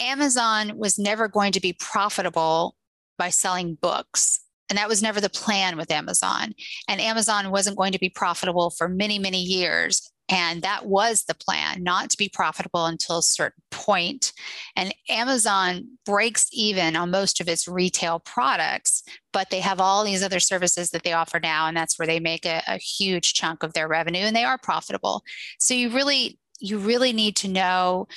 amazon 0.00 0.76
was 0.76 0.98
never 0.98 1.28
going 1.28 1.52
to 1.52 1.60
be 1.60 1.72
profitable 1.72 2.74
by 3.18 3.30
selling 3.30 3.76
books 3.80 4.44
and 4.70 4.78
that 4.78 4.88
was 4.88 5.02
never 5.02 5.20
the 5.20 5.28
plan 5.28 5.76
with 5.76 5.90
Amazon. 5.90 6.54
And 6.88 7.00
Amazon 7.00 7.50
wasn't 7.50 7.76
going 7.76 7.92
to 7.92 7.98
be 7.98 8.08
profitable 8.08 8.70
for 8.70 8.88
many, 8.88 9.18
many 9.18 9.40
years. 9.40 10.10
And 10.30 10.62
that 10.62 10.86
was 10.86 11.24
the 11.24 11.34
plan, 11.34 11.82
not 11.82 12.08
to 12.10 12.16
be 12.16 12.30
profitable 12.30 12.86
until 12.86 13.18
a 13.18 13.22
certain 13.22 13.62
point. 13.70 14.32
And 14.74 14.94
Amazon 15.10 15.86
breaks 16.06 16.48
even 16.50 16.96
on 16.96 17.10
most 17.10 17.42
of 17.42 17.48
its 17.48 17.68
retail 17.68 18.20
products, 18.20 19.02
but 19.34 19.50
they 19.50 19.60
have 19.60 19.80
all 19.80 20.02
these 20.02 20.22
other 20.22 20.40
services 20.40 20.90
that 20.90 21.02
they 21.02 21.12
offer 21.12 21.38
now. 21.38 21.66
And 21.66 21.76
that's 21.76 21.98
where 21.98 22.06
they 22.06 22.20
make 22.20 22.46
a, 22.46 22.62
a 22.66 22.78
huge 22.78 23.34
chunk 23.34 23.62
of 23.62 23.74
their 23.74 23.86
revenue 23.86 24.20
and 24.20 24.34
they 24.34 24.44
are 24.44 24.56
profitable. 24.56 25.22
So 25.58 25.74
you 25.74 25.90
really, 25.90 26.38
you 26.58 26.78
really 26.78 27.12
need 27.12 27.36
to 27.36 27.48
know 27.48 28.08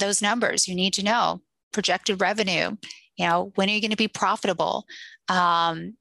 those 0.00 0.20
numbers. 0.20 0.66
You 0.66 0.74
need 0.74 0.94
to 0.94 1.04
know 1.04 1.42
projected 1.72 2.20
revenue 2.20 2.76
you 3.20 3.26
know 3.26 3.52
when 3.54 3.68
are 3.68 3.72
you 3.72 3.80
going 3.80 3.90
to 3.90 3.96
be 3.96 4.08
profitable? 4.08 4.86
Um, 5.28 5.96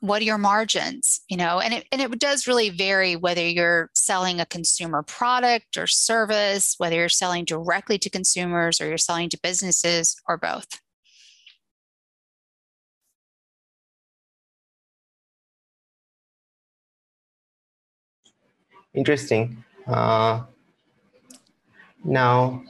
what 0.00 0.20
are 0.20 0.24
your 0.24 0.38
margins 0.38 1.20
you 1.28 1.36
know? 1.36 1.60
And 1.60 1.74
it, 1.74 1.86
and 1.92 2.02
it 2.02 2.18
does 2.18 2.46
really 2.46 2.68
vary 2.70 3.16
whether 3.16 3.46
you're 3.46 3.90
selling 3.94 4.40
a 4.40 4.46
consumer 4.46 5.02
product 5.02 5.76
or 5.76 5.86
service 5.86 6.74
whether 6.78 6.96
you're 6.96 7.08
selling 7.08 7.44
directly 7.44 7.98
to 7.98 8.10
consumers 8.10 8.80
or 8.80 8.88
you're 8.88 8.98
selling 8.98 9.28
to 9.30 9.38
businesses 9.42 10.16
or 10.28 10.36
both. 10.36 10.80
Interesting. 18.94 19.64
Uh, 19.86 20.42
now 22.04 22.62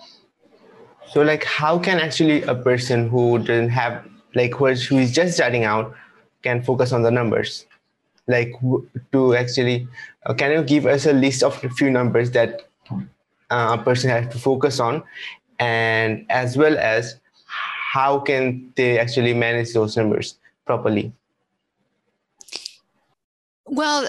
so 1.14 1.22
like 1.22 1.44
how 1.44 1.78
can 1.78 2.00
actually 2.00 2.42
a 2.42 2.56
person 2.56 3.08
who 3.08 3.38
doesn't 3.38 3.68
have 3.68 4.04
like 4.34 4.52
who 4.52 4.66
is, 4.66 4.84
who 4.84 4.98
is 4.98 5.12
just 5.12 5.34
starting 5.34 5.62
out 5.62 5.94
can 6.42 6.60
focus 6.60 6.90
on 6.90 7.02
the 7.02 7.10
numbers? 7.10 7.66
Like 8.26 8.52
to 9.12 9.36
actually, 9.36 9.86
uh, 10.26 10.34
can 10.34 10.50
you 10.50 10.64
give 10.64 10.86
us 10.86 11.06
a 11.06 11.12
list 11.12 11.44
of 11.44 11.62
a 11.62 11.70
few 11.70 11.88
numbers 11.88 12.32
that 12.32 12.62
uh, 12.90 13.76
a 13.78 13.82
person 13.84 14.10
has 14.10 14.32
to 14.32 14.40
focus 14.40 14.80
on, 14.80 15.04
and 15.60 16.26
as 16.30 16.56
well 16.56 16.76
as 16.76 17.20
how 17.46 18.18
can 18.18 18.72
they 18.74 18.98
actually 18.98 19.34
manage 19.34 19.72
those 19.72 19.96
numbers 19.96 20.36
properly? 20.66 21.12
Well, 23.66 24.08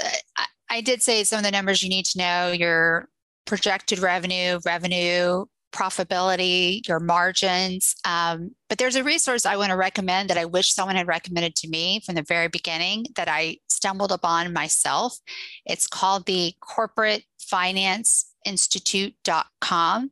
I 0.70 0.82
did 0.82 1.04
say 1.04 1.24
some 1.24 1.38
of 1.38 1.46
the 1.46 1.52
numbers 1.52 1.84
you 1.84 1.90
need 1.90 2.06
to 2.06 2.18
know 2.18 2.52
your 2.52 3.10
projected 3.46 4.00
revenue, 4.00 4.60
revenue 4.66 5.46
profitability, 5.76 6.88
your 6.88 7.00
margins. 7.00 7.96
Um, 8.06 8.52
but 8.70 8.78
there's 8.78 8.96
a 8.96 9.04
resource 9.04 9.46
I 9.46 9.58
want 9.58 9.72
to 9.72 9.78
recommend 9.78 10.30
that 10.30 10.38
I 10.38 10.46
wish 10.46 10.74
someone 10.74 10.96
had 10.96 11.08
recommended 11.08 11.56
to 11.58 11.68
me 11.68 12.02
from 12.06 12.16
the 12.16 12.24
very 12.24 12.48
beginning 12.48 13.08
that 13.16 13.28
I 13.28 13.58
stumbled 13.68 14.12
upon 14.12 14.54
myself. 14.54 15.18
It's 15.66 15.88
called 15.88 16.26
the 16.26 16.54
Corporate 16.62 17.24
Finance 17.40 18.32
Institute.com. 18.46 20.12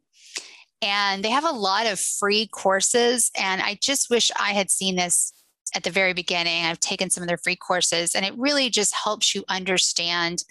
And 0.82 1.24
they 1.24 1.30
have 1.30 1.46
a 1.46 1.52
lot 1.52 1.88
of 1.88 2.00
free 2.00 2.48
courses. 2.48 3.32
And 3.40 3.62
I 3.62 3.80
just 3.82 4.10
wish 4.10 4.32
I 4.38 4.52
had 4.52 4.70
seen 4.70 4.98
this 4.98 5.32
at 5.76 5.84
the 5.84 5.90
very 5.90 6.14
beginning. 6.14 6.66
I've 6.66 6.80
taken 6.80 7.10
some 7.10 7.24
of 7.24 7.28
their 7.28 7.38
free 7.38 7.56
courses, 7.56 8.16
and 8.16 8.26
it 8.26 8.34
really 8.38 8.70
just 8.70 8.94
helps 8.94 9.34
you 9.34 9.44
understand 9.50 10.44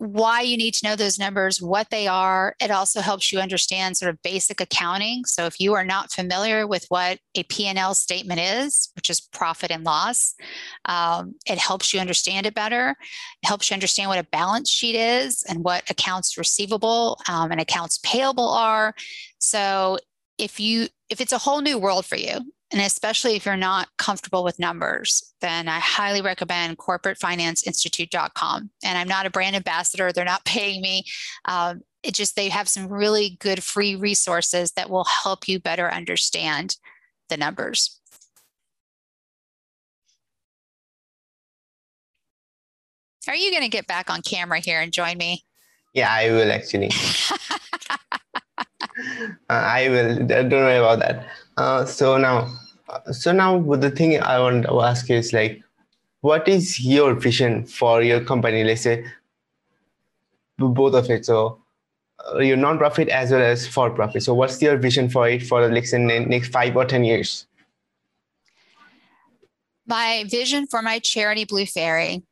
why 0.00 0.40
you 0.40 0.56
need 0.56 0.72
to 0.72 0.88
know 0.88 0.96
those 0.96 1.18
numbers, 1.18 1.60
what 1.60 1.90
they 1.90 2.08
are. 2.08 2.54
It 2.58 2.70
also 2.70 3.02
helps 3.02 3.30
you 3.30 3.38
understand 3.38 3.98
sort 3.98 4.08
of 4.08 4.22
basic 4.22 4.58
accounting. 4.58 5.26
So 5.26 5.44
if 5.44 5.60
you 5.60 5.74
are 5.74 5.84
not 5.84 6.10
familiar 6.10 6.66
with 6.66 6.86
what 6.88 7.18
a 7.34 7.42
P&L 7.42 7.92
statement 7.92 8.40
is, 8.40 8.88
which 8.96 9.10
is 9.10 9.20
profit 9.20 9.70
and 9.70 9.84
loss, 9.84 10.34
um, 10.86 11.34
it 11.46 11.58
helps 11.58 11.92
you 11.92 12.00
understand 12.00 12.46
it 12.46 12.54
better. 12.54 12.96
It 13.42 13.46
helps 13.46 13.68
you 13.68 13.74
understand 13.74 14.08
what 14.08 14.18
a 14.18 14.26
balance 14.32 14.70
sheet 14.70 14.96
is 14.96 15.44
and 15.46 15.62
what 15.62 15.90
accounts 15.90 16.38
receivable 16.38 17.20
um, 17.28 17.52
and 17.52 17.60
accounts 17.60 17.98
payable 18.02 18.48
are. 18.48 18.94
So 19.38 19.98
if 20.38 20.58
you 20.58 20.88
if 21.10 21.20
it's 21.20 21.32
a 21.32 21.38
whole 21.38 21.60
new 21.60 21.78
world 21.78 22.06
for 22.06 22.16
you 22.16 22.40
and 22.72 22.80
especially 22.80 23.34
if 23.34 23.44
you're 23.44 23.56
not 23.56 23.88
comfortable 23.98 24.44
with 24.44 24.58
numbers, 24.58 25.34
then 25.40 25.68
I 25.68 25.80
highly 25.80 26.22
recommend 26.22 26.78
corporatefinanceinstitute.com. 26.78 28.70
And 28.84 28.98
I'm 28.98 29.08
not 29.08 29.26
a 29.26 29.30
brand 29.30 29.56
ambassador, 29.56 30.12
they're 30.12 30.24
not 30.24 30.44
paying 30.44 30.80
me. 30.80 31.04
Um, 31.46 31.82
it 32.02 32.14
just, 32.14 32.36
they 32.36 32.48
have 32.48 32.68
some 32.68 32.88
really 32.88 33.36
good 33.40 33.62
free 33.62 33.94
resources 33.94 34.72
that 34.72 34.88
will 34.88 35.04
help 35.04 35.48
you 35.48 35.60
better 35.60 35.92
understand 35.92 36.76
the 37.28 37.36
numbers. 37.36 38.00
Are 43.28 43.34
you 43.34 43.50
going 43.50 43.62
to 43.62 43.68
get 43.68 43.86
back 43.86 44.08
on 44.08 44.22
camera 44.22 44.60
here 44.60 44.80
and 44.80 44.92
join 44.92 45.18
me? 45.18 45.44
Yeah, 45.92 46.10
I 46.10 46.30
will 46.30 46.50
actually. 46.50 46.90
uh, 47.90 49.28
I 49.48 49.88
will. 49.88 50.26
Don't 50.26 50.50
worry 50.50 50.76
about 50.76 51.00
that. 51.00 51.26
Uh, 51.60 51.84
so 51.84 52.16
now, 52.16 52.48
so 53.12 53.32
now 53.32 53.60
the 53.60 53.90
thing 53.90 54.18
I 54.18 54.40
want 54.40 54.64
to 54.64 54.80
ask 54.80 55.06
you 55.10 55.16
is 55.16 55.34
like, 55.34 55.62
what 56.22 56.48
is 56.48 56.80
your 56.80 57.12
vision 57.12 57.66
for 57.66 58.02
your 58.02 58.24
company? 58.24 58.64
Let's 58.64 58.80
say 58.80 59.04
both 60.56 60.94
of 60.94 61.10
it. 61.10 61.26
So 61.26 61.60
uh, 62.32 62.38
your 62.38 62.56
non-profit 62.56 63.10
as 63.10 63.30
well 63.30 63.42
as 63.42 63.66
for 63.66 63.90
profit. 63.90 64.22
So 64.22 64.32
what's 64.32 64.62
your 64.62 64.78
vision 64.78 65.10
for 65.10 65.28
it 65.28 65.42
for 65.42 65.68
like 65.68 65.90
the 65.90 65.98
next 65.98 66.48
five 66.48 66.74
or 66.74 66.86
ten 66.86 67.04
years? 67.04 67.46
My 69.86 70.24
vision 70.28 70.66
for 70.66 70.80
my 70.80 70.98
charity 70.98 71.44
Blue 71.44 71.66
Faery 71.66 72.22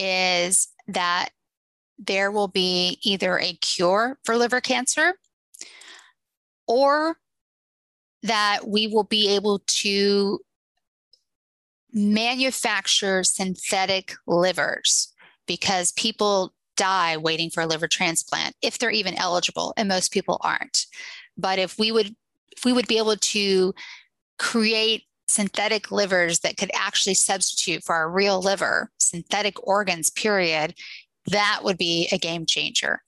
is 0.00 0.66
that 0.88 1.28
there 1.98 2.32
will 2.32 2.48
be 2.48 2.98
either 3.04 3.38
a 3.38 3.52
cure 3.52 4.18
for 4.24 4.36
liver 4.36 4.60
cancer 4.60 5.14
or 6.66 7.16
that 8.22 8.66
we 8.66 8.86
will 8.86 9.04
be 9.04 9.28
able 9.34 9.62
to 9.66 10.40
manufacture 11.92 13.24
synthetic 13.24 14.14
livers 14.26 15.12
because 15.46 15.92
people 15.92 16.54
die 16.76 17.16
waiting 17.16 17.50
for 17.50 17.62
a 17.62 17.66
liver 17.66 17.88
transplant 17.88 18.54
if 18.62 18.78
they're 18.78 18.90
even 18.90 19.14
eligible 19.16 19.72
and 19.76 19.88
most 19.88 20.12
people 20.12 20.38
aren't. 20.42 20.86
But 21.36 21.58
if 21.58 21.78
we 21.78 21.92
would 21.92 22.14
if 22.56 22.64
we 22.64 22.72
would 22.72 22.86
be 22.86 22.98
able 22.98 23.16
to 23.16 23.74
create 24.38 25.04
synthetic 25.28 25.90
livers 25.92 26.40
that 26.40 26.56
could 26.56 26.70
actually 26.74 27.14
substitute 27.14 27.84
for 27.84 27.94
our 27.94 28.10
real 28.10 28.40
liver 28.40 28.90
synthetic 28.98 29.66
organs 29.66 30.10
period 30.10 30.74
that 31.26 31.60
would 31.62 31.78
be 31.78 32.08
a 32.12 32.18
game 32.18 32.46
changer. 32.46 33.02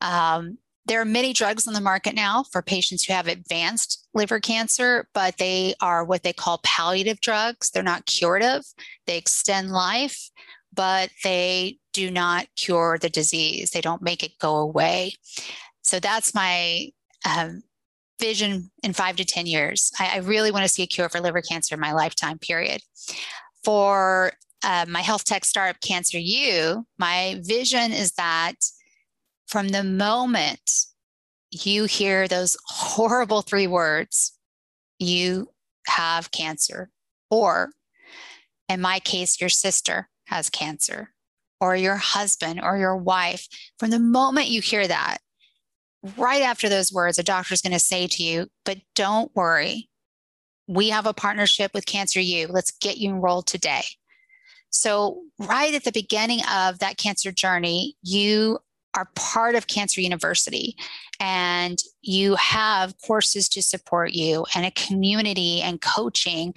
Um, 0.00 0.58
there 0.86 1.00
are 1.00 1.06
many 1.06 1.32
drugs 1.32 1.66
on 1.66 1.74
the 1.74 1.80
market 1.80 2.14
now 2.14 2.44
for 2.44 2.62
patients 2.62 3.04
who 3.04 3.12
have 3.12 3.26
advanced 3.26 4.06
liver 4.14 4.40
cancer, 4.40 5.08
but 5.14 5.36
they 5.38 5.74
are 5.80 6.04
what 6.04 6.22
they 6.22 6.32
call 6.32 6.60
palliative 6.62 7.20
drugs. 7.20 7.70
They're 7.70 7.82
not 7.82 8.06
curative, 8.06 8.62
they 9.06 9.18
extend 9.18 9.70
life, 9.70 10.30
but 10.72 11.10
they 11.24 11.78
do 11.92 12.10
not 12.10 12.46
cure 12.56 12.98
the 13.00 13.08
disease, 13.08 13.70
they 13.70 13.80
don't 13.80 14.02
make 14.02 14.22
it 14.22 14.38
go 14.38 14.56
away. 14.56 15.14
So 15.82 15.98
that's 15.98 16.34
my 16.34 16.90
um, 17.28 17.62
vision 18.20 18.70
in 18.82 18.92
five 18.92 19.16
to 19.16 19.24
10 19.24 19.46
years. 19.46 19.92
I, 19.98 20.14
I 20.14 20.16
really 20.18 20.50
want 20.50 20.64
to 20.64 20.68
see 20.68 20.82
a 20.82 20.86
cure 20.86 21.08
for 21.08 21.20
liver 21.20 21.42
cancer 21.42 21.74
in 21.74 21.80
my 21.80 21.92
lifetime, 21.92 22.38
period. 22.38 22.80
For 23.64 24.32
uh, 24.62 24.86
my 24.88 25.00
health 25.00 25.24
tech 25.24 25.44
startup, 25.44 25.80
Cancer 25.80 26.18
U, 26.18 26.86
my 26.98 27.40
vision 27.42 27.92
is 27.92 28.12
that 28.12 28.54
from 29.46 29.68
the 29.68 29.84
moment 29.84 30.70
you 31.50 31.84
hear 31.84 32.28
those 32.28 32.56
horrible 32.66 33.42
three 33.42 33.66
words, 33.66 34.36
you 34.98 35.50
have 35.86 36.30
cancer, 36.30 36.90
or 37.30 37.70
in 38.68 38.80
my 38.80 38.98
case, 38.98 39.40
your 39.40 39.50
sister 39.50 40.08
has 40.26 40.50
cancer, 40.50 41.12
or 41.60 41.76
your 41.76 41.96
husband 41.96 42.60
or 42.62 42.76
your 42.76 42.96
wife, 42.96 43.46
from 43.78 43.90
the 43.90 44.00
moment 44.00 44.48
you 44.48 44.60
hear 44.60 44.86
that, 44.86 45.18
right 46.16 46.42
after 46.42 46.68
those 46.68 46.92
words, 46.92 47.18
a 47.18 47.22
doctor 47.22 47.54
is 47.54 47.62
going 47.62 47.72
to 47.72 47.78
say 47.78 48.06
to 48.06 48.22
you, 48.22 48.48
but 48.64 48.78
don't 48.94 49.34
worry. 49.34 49.88
We 50.66 50.88
have 50.90 51.06
a 51.06 51.14
partnership 51.14 51.72
with 51.74 51.86
Cancer 51.86 52.20
U. 52.20 52.48
Let's 52.48 52.72
get 52.72 52.98
you 52.98 53.10
enrolled 53.10 53.46
today. 53.46 53.84
So, 54.70 55.22
right 55.38 55.72
at 55.72 55.84
the 55.84 55.92
beginning 55.92 56.40
of 56.52 56.80
that 56.80 56.98
cancer 56.98 57.30
journey, 57.30 57.96
you 58.02 58.58
are 58.96 59.10
part 59.14 59.54
of 59.54 59.66
Cancer 59.66 60.00
University 60.00 60.76
and 61.20 61.78
you 62.02 62.34
have 62.36 62.94
courses 63.06 63.48
to 63.50 63.62
support 63.62 64.12
you 64.12 64.46
and 64.54 64.66
a 64.66 64.70
community 64.72 65.60
and 65.60 65.80
coaching. 65.80 66.54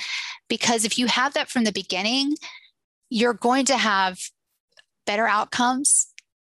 Because 0.48 0.86
if 0.86 0.98
you 0.98 1.08
have 1.08 1.34
that 1.34 1.50
from 1.50 1.66
the 1.66 1.72
beginning, 1.72 2.36
you're 3.10 3.34
going 3.34 3.66
to 3.66 3.78
have 3.78 4.20
better 5.06 5.28
outcomes. 5.28 6.08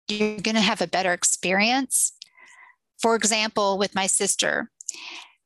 You're 0.09 0.41
going 0.41 0.55
to 0.55 0.61
have 0.61 0.81
a 0.81 0.87
better 0.87 1.13
experience. 1.13 2.13
For 2.99 3.15
example, 3.15 3.79
with 3.79 3.95
my 3.95 4.07
sister, 4.07 4.71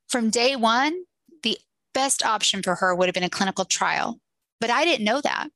from 0.07 0.29
day 0.29 0.55
one, 0.55 1.03
the 1.43 1.57
best 1.93 2.23
option 2.25 2.61
for 2.61 2.75
her 2.75 2.95
would 2.95 3.07
have 3.07 3.13
been 3.13 3.23
a 3.23 3.29
clinical 3.29 3.65
trial. 3.65 4.19
But 4.59 4.69
I 4.69 4.85
didn't 4.85 5.05
know 5.05 5.21
that. 5.21 5.49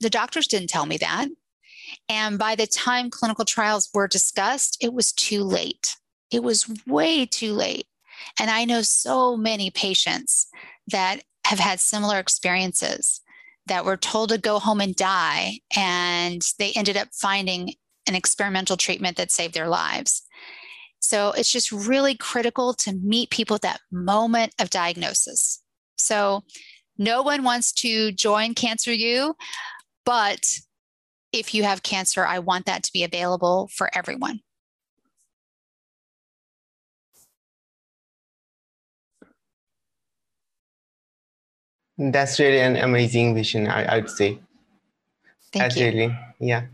The 0.00 0.10
doctors 0.10 0.46
didn't 0.46 0.68
tell 0.68 0.86
me 0.86 0.96
that. 0.98 1.28
And 2.08 2.38
by 2.38 2.54
the 2.54 2.66
time 2.66 3.10
clinical 3.10 3.44
trials 3.44 3.88
were 3.92 4.08
discussed, 4.08 4.76
it 4.80 4.92
was 4.92 5.12
too 5.12 5.42
late. 5.42 5.96
It 6.30 6.42
was 6.42 6.68
way 6.86 7.26
too 7.26 7.52
late. 7.52 7.86
And 8.38 8.50
I 8.50 8.64
know 8.64 8.82
so 8.82 9.36
many 9.36 9.70
patients 9.70 10.48
that 10.88 11.22
have 11.44 11.58
had 11.58 11.80
similar 11.80 12.18
experiences 12.18 13.20
that 13.66 13.84
were 13.84 13.96
told 13.96 14.30
to 14.30 14.38
go 14.38 14.58
home 14.58 14.80
and 14.80 14.96
die, 14.96 15.60
and 15.76 16.42
they 16.58 16.72
ended 16.72 16.96
up 16.96 17.08
finding 17.12 17.74
an 18.06 18.14
experimental 18.14 18.76
treatment 18.76 19.16
that 19.18 19.30
saved 19.30 19.54
their 19.54 19.68
lives. 19.68 20.22
So 21.00 21.32
it's 21.32 21.52
just 21.52 21.70
really 21.70 22.14
critical 22.14 22.74
to 22.74 22.92
meet 22.94 23.30
people 23.30 23.56
at 23.56 23.62
that 23.62 23.80
moment 23.92 24.54
of 24.58 24.70
diagnosis. 24.70 25.62
So 25.96 26.44
no 26.96 27.22
one 27.22 27.44
wants 27.44 27.72
to 27.74 28.12
join 28.12 28.54
Cancer 28.54 28.92
U, 28.92 29.36
but 30.04 30.58
if 31.32 31.54
you 31.54 31.62
have 31.64 31.82
cancer, 31.82 32.24
I 32.24 32.38
want 32.38 32.66
that 32.66 32.82
to 32.84 32.92
be 32.92 33.04
available 33.04 33.68
for 33.72 33.90
everyone. 33.94 34.40
That's 41.98 42.38
really 42.38 42.60
an 42.60 42.76
amazing 42.76 43.34
vision, 43.34 43.66
I, 43.66 43.96
would 43.96 44.08
say. 44.08 44.38
Thank 45.52 45.62
That's 45.62 45.76
you. 45.76 45.86
really, 45.86 46.18
yeah. 46.38 46.66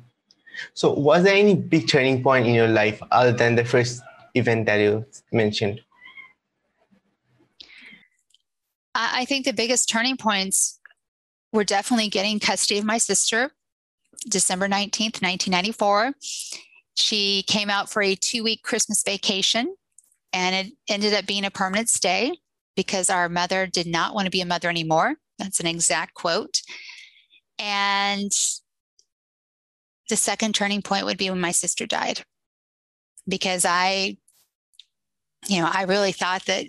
So, 0.75 0.93
was 0.93 1.25
there 1.25 1.35
any 1.35 1.55
big 1.55 1.89
turning 1.89 2.23
point 2.23 2.47
in 2.47 2.55
your 2.55 2.69
life 2.69 3.01
other 3.11 3.33
than 3.33 3.55
the 3.55 3.65
first 3.65 4.03
event 4.35 4.67
that 4.67 4.77
you 4.77 5.07
mentioned? 5.33 5.81
I 8.95 9.25
think 9.25 9.45
the 9.45 9.53
biggest 9.53 9.89
turning 9.89 10.17
points 10.17 10.79
were 11.53 11.65
definitely 11.65 12.09
getting 12.09 12.39
custody 12.39 12.79
of 12.79 12.85
my 12.85 12.99
sister, 12.99 13.53
December 14.29 14.69
19th, 14.69 15.23
1994. 15.23 16.15
She 16.95 17.43
came 17.47 17.71
out 17.71 17.91
for 17.91 18.03
a 18.03 18.15
two 18.15 18.45
week 18.45 18.63
Christmas 18.63 19.03
vacation 19.03 19.75
and 20.33 20.55
it 20.55 20.73
ended 20.89 21.15
up 21.15 21.27
being 21.27 21.45
a 21.45 21.51
permanent 21.51 21.89
stay 21.89 22.33
because 22.77 23.11
our 23.11 23.29
mother 23.29 23.67
did 23.67 23.87
not 23.87 24.15
want 24.15 24.27
to 24.27 24.31
be 24.31 24.41
a 24.41 24.47
mother 24.47 24.69
anymore. 24.69 25.15
That's 25.39 25.61
an 25.61 25.67
exact 25.67 26.15
quote. 26.15 26.61
And 27.59 28.33
the 30.09 30.17
second 30.17 30.55
turning 30.55 30.83
point 30.83 31.07
would 31.07 31.19
be 31.19 31.31
when 31.31 31.41
my 31.41 31.53
sister 31.53 31.87
died 31.87 32.23
because 33.29 33.65
I, 33.65 34.17
you 35.49 35.61
know, 35.61 35.71
I 35.73 35.85
really 35.85 36.13
thought 36.13 36.45
that 36.47 36.67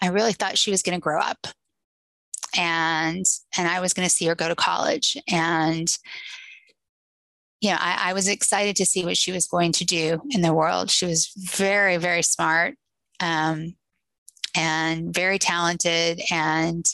I 0.00 0.08
really 0.08 0.32
thought 0.32 0.58
she 0.58 0.70
was 0.70 0.82
going 0.82 0.98
to 0.98 1.02
grow 1.02 1.20
up 1.20 1.46
and 2.56 3.24
and 3.56 3.68
I 3.68 3.80
was 3.80 3.92
going 3.92 4.06
to 4.08 4.14
see 4.14 4.26
her 4.26 4.34
go 4.34 4.48
to 4.48 4.54
college. 4.54 5.16
And 5.30 5.88
you 7.60 7.70
know 7.70 7.78
I, 7.78 8.10
I 8.10 8.12
was 8.12 8.28
excited 8.28 8.76
to 8.76 8.86
see 8.86 9.04
what 9.04 9.16
she 9.16 9.32
was 9.32 9.46
going 9.46 9.72
to 9.72 9.84
do 9.84 10.20
in 10.30 10.42
the 10.42 10.54
world. 10.54 10.90
She 10.90 11.06
was 11.06 11.32
very 11.36 11.96
very 11.96 12.22
smart 12.22 12.76
um, 13.20 13.74
and 14.54 15.14
very 15.14 15.38
talented 15.38 16.20
and 16.30 16.84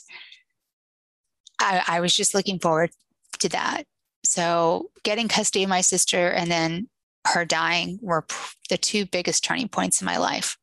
I, 1.63 1.83
I 1.87 2.01
was 2.01 2.15
just 2.15 2.35
looking 2.35 2.59
forward 2.59 2.91
to 3.39 3.49
that. 3.51 3.85
So 4.25 4.91
getting 5.05 5.29
custody 5.29 5.65
of 5.65 5.71
my 5.71 5.81
sister 5.81 6.29
and 6.31 6.51
then 6.51 6.89
her 7.27 7.45
dying 7.45 7.99
were 8.03 8.27
the 8.69 8.77
two 8.77 9.07
biggest 9.07 9.45
turning 9.45 9.69
points 9.69 10.01
in 10.01 10.07
my 10.07 10.17
life 10.17 10.57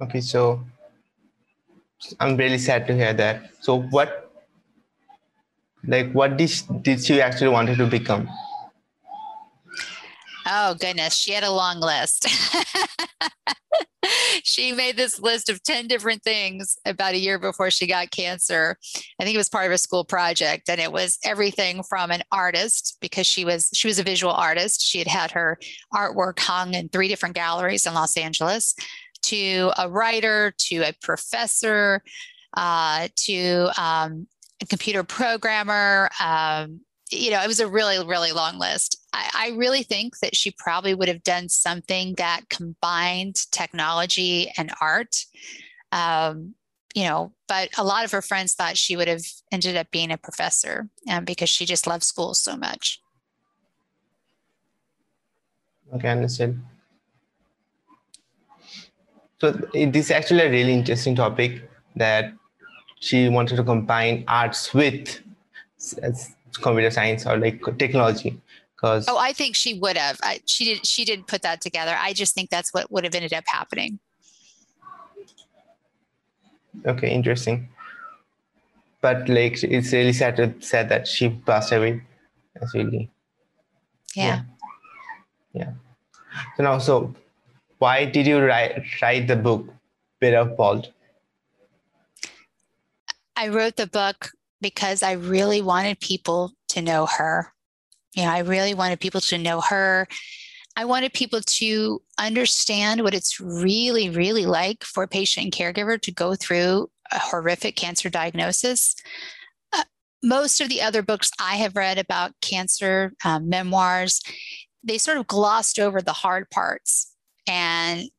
Okay, 0.00 0.20
so 0.20 0.64
I'm 2.18 2.36
really 2.36 2.58
sad 2.58 2.86
to 2.86 2.94
hear 2.94 3.12
that. 3.12 3.50
So 3.60 3.82
what 3.82 4.30
like 5.86 6.12
what 6.12 6.36
did 6.36 6.50
she, 6.50 6.64
did 6.82 7.04
she 7.04 7.20
actually 7.20 7.50
wanted 7.50 7.76
to 7.78 7.86
become? 7.86 8.28
Oh 10.46 10.74
goodness, 10.74 11.14
she 11.14 11.32
had 11.32 11.44
a 11.44 11.50
long 11.50 11.80
list. 11.80 12.26
she 14.42 14.72
made 14.72 14.96
this 14.96 15.20
list 15.20 15.48
of 15.50 15.62
10 15.62 15.86
different 15.86 16.22
things 16.22 16.76
about 16.86 17.14
a 17.14 17.18
year 17.18 17.38
before 17.38 17.70
she 17.70 17.86
got 17.86 18.10
cancer. 18.10 18.76
I 19.20 19.24
think 19.24 19.34
it 19.34 19.38
was 19.38 19.48
part 19.48 19.66
of 19.66 19.72
a 19.72 19.78
school 19.78 20.04
project 20.04 20.68
and 20.68 20.80
it 20.80 20.92
was 20.92 21.18
everything 21.24 21.82
from 21.82 22.10
an 22.10 22.22
artist 22.32 22.96
because 23.00 23.26
she 23.26 23.44
was 23.44 23.68
she 23.74 23.86
was 23.86 23.98
a 23.98 24.02
visual 24.02 24.32
artist. 24.32 24.82
She 24.82 24.98
had 24.98 25.08
had 25.08 25.30
her 25.32 25.58
artwork 25.94 26.38
hung 26.38 26.72
in 26.74 26.88
three 26.88 27.08
different 27.08 27.34
galleries 27.34 27.84
in 27.84 27.92
Los 27.94 28.16
Angeles 28.16 28.74
to 29.22 29.72
a 29.78 29.88
writer, 29.88 30.52
to 30.58 30.82
a 30.82 30.94
professor, 31.00 32.02
uh, 32.56 33.08
to 33.16 33.70
um, 33.80 34.26
a 34.60 34.66
computer 34.66 35.02
programmer. 35.04 36.10
Um, 36.22 36.80
you 37.10 37.30
know, 37.30 37.42
it 37.42 37.48
was 37.48 37.60
a 37.60 37.68
really, 37.68 38.04
really 38.04 38.32
long 38.32 38.58
list. 38.58 38.96
I, 39.12 39.30
I, 39.34 39.56
really 39.56 39.82
think 39.82 40.20
that 40.20 40.36
she 40.36 40.52
probably 40.52 40.94
would 40.94 41.08
have 41.08 41.24
done 41.24 41.48
something 41.48 42.14
that 42.18 42.42
combined 42.48 43.36
technology 43.50 44.52
and 44.56 44.70
art. 44.80 45.24
Um, 45.90 46.54
you 46.94 47.04
know, 47.04 47.32
but 47.48 47.68
a 47.78 47.84
lot 47.84 48.04
of 48.04 48.12
her 48.12 48.22
friends 48.22 48.54
thought 48.54 48.76
she 48.76 48.96
would 48.96 49.08
have 49.08 49.22
ended 49.52 49.76
up 49.76 49.90
being 49.90 50.10
a 50.10 50.18
professor 50.18 50.88
um, 51.08 51.24
because 51.24 51.48
she 51.48 51.66
just 51.66 51.86
loved 51.86 52.04
school 52.04 52.34
so 52.34 52.56
much. 52.56 53.00
Okay, 55.94 56.08
understood. 56.08 56.60
So 59.40 59.58
it 59.72 59.96
is 59.96 60.10
actually 60.10 60.42
a 60.42 60.50
really 60.50 60.74
interesting 60.74 61.14
topic 61.16 61.68
that 61.96 62.32
she 63.00 63.28
wanted 63.28 63.56
to 63.56 63.64
combine 63.64 64.24
arts 64.28 64.74
with 64.74 65.20
computer 66.60 66.90
science 66.90 67.26
or 67.26 67.38
like 67.38 67.62
technology. 67.78 68.38
Because 68.74 69.06
oh, 69.08 69.18
I 69.18 69.32
think 69.32 69.56
she 69.56 69.78
would 69.78 69.96
have. 69.96 70.18
I, 70.22 70.40
she 70.46 70.64
did. 70.64 70.86
She 70.86 71.04
did 71.04 71.26
put 71.26 71.42
that 71.42 71.60
together. 71.60 71.94
I 71.98 72.12
just 72.12 72.34
think 72.34 72.48
that's 72.48 72.72
what 72.72 72.90
would 72.90 73.04
have 73.04 73.14
ended 73.14 73.34
up 73.34 73.44
happening. 73.46 73.98
Okay, 76.86 77.10
interesting. 77.10 77.68
But 79.02 79.28
like, 79.28 79.62
it's 79.62 79.92
really 79.92 80.14
sad 80.14 80.36
to 80.36 80.54
sad 80.60 80.88
that 80.88 81.08
she 81.08 81.28
passed 81.28 81.72
away. 81.72 82.02
That's 82.54 82.74
really. 82.74 83.10
Yeah. 84.14 84.42
Yeah. 85.52 85.62
yeah. 85.64 85.72
So 86.56 86.62
now, 86.62 86.78
so 86.78 87.14
why 87.80 88.04
did 88.04 88.26
you 88.26 88.38
write, 88.38 88.84
write 89.00 89.26
the 89.26 89.36
book 89.36 89.66
Bitter 90.20 90.44
Bald? 90.44 90.92
I 93.34 93.48
wrote 93.48 93.76
the 93.76 93.86
book 93.86 94.30
because 94.60 95.02
I 95.02 95.12
really 95.12 95.62
wanted 95.62 95.98
people 95.98 96.52
to 96.68 96.82
know 96.82 97.06
her. 97.06 97.54
You 98.14 98.24
know, 98.24 98.28
I 98.28 98.40
really 98.40 98.74
wanted 98.74 99.00
people 99.00 99.22
to 99.22 99.38
know 99.38 99.62
her. 99.62 100.06
I 100.76 100.84
wanted 100.84 101.14
people 101.14 101.40
to 101.40 102.02
understand 102.18 103.02
what 103.02 103.14
it's 103.14 103.40
really, 103.40 104.10
really 104.10 104.44
like 104.44 104.84
for 104.84 105.04
a 105.04 105.08
patient 105.08 105.44
and 105.44 105.52
caregiver 105.52 106.00
to 106.02 106.12
go 106.12 106.34
through 106.34 106.90
a 107.10 107.18
horrific 107.18 107.76
cancer 107.76 108.10
diagnosis. 108.10 108.94
Uh, 109.72 109.84
most 110.22 110.60
of 110.60 110.68
the 110.68 110.82
other 110.82 111.00
books 111.00 111.30
I 111.40 111.56
have 111.56 111.76
read 111.76 111.96
about 111.96 112.32
cancer 112.42 113.14
um, 113.24 113.48
memoirs, 113.48 114.20
they 114.84 114.98
sort 114.98 115.16
of 115.16 115.26
glossed 115.26 115.78
over 115.78 116.02
the 116.02 116.12
hard 116.12 116.50
parts. 116.50 117.09
And 117.46 118.10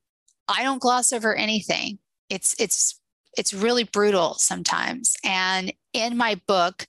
I 0.48 0.64
don't 0.64 0.82
gloss 0.82 1.12
over 1.12 1.36
anything. 1.36 2.00
It's 2.30 2.56
it's 2.60 3.00
it's 3.38 3.54
really 3.54 3.84
brutal 3.84 4.36
sometimes. 4.36 5.16
And 5.24 5.74
in 5.94 6.18
my 6.18 6.40
book, 6.48 6.86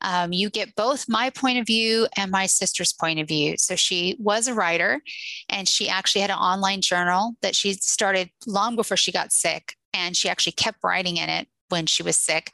um, 0.00 0.32
you 0.32 0.50
get 0.50 0.74
both 0.74 1.08
my 1.08 1.30
point 1.30 1.58
of 1.58 1.66
view 1.66 2.08
and 2.16 2.30
my 2.30 2.46
sister's 2.46 2.92
point 2.92 3.20
of 3.20 3.28
view. 3.28 3.56
So 3.58 3.76
she 3.76 4.16
was 4.18 4.48
a 4.48 4.54
writer 4.54 5.00
and 5.48 5.68
she 5.68 5.88
actually 5.88 6.22
had 6.22 6.30
an 6.30 6.36
online 6.36 6.80
journal 6.80 7.36
that 7.42 7.54
she 7.54 7.74
started 7.74 8.30
long 8.46 8.76
before 8.76 8.96
she 8.96 9.12
got 9.12 9.32
sick. 9.32 9.76
And 9.92 10.16
she 10.16 10.28
actually 10.28 10.52
kept 10.52 10.82
writing 10.82 11.16
in 11.16 11.28
it 11.28 11.48
when 11.68 11.86
she 11.86 12.02
was 12.02 12.16
sick. 12.16 12.52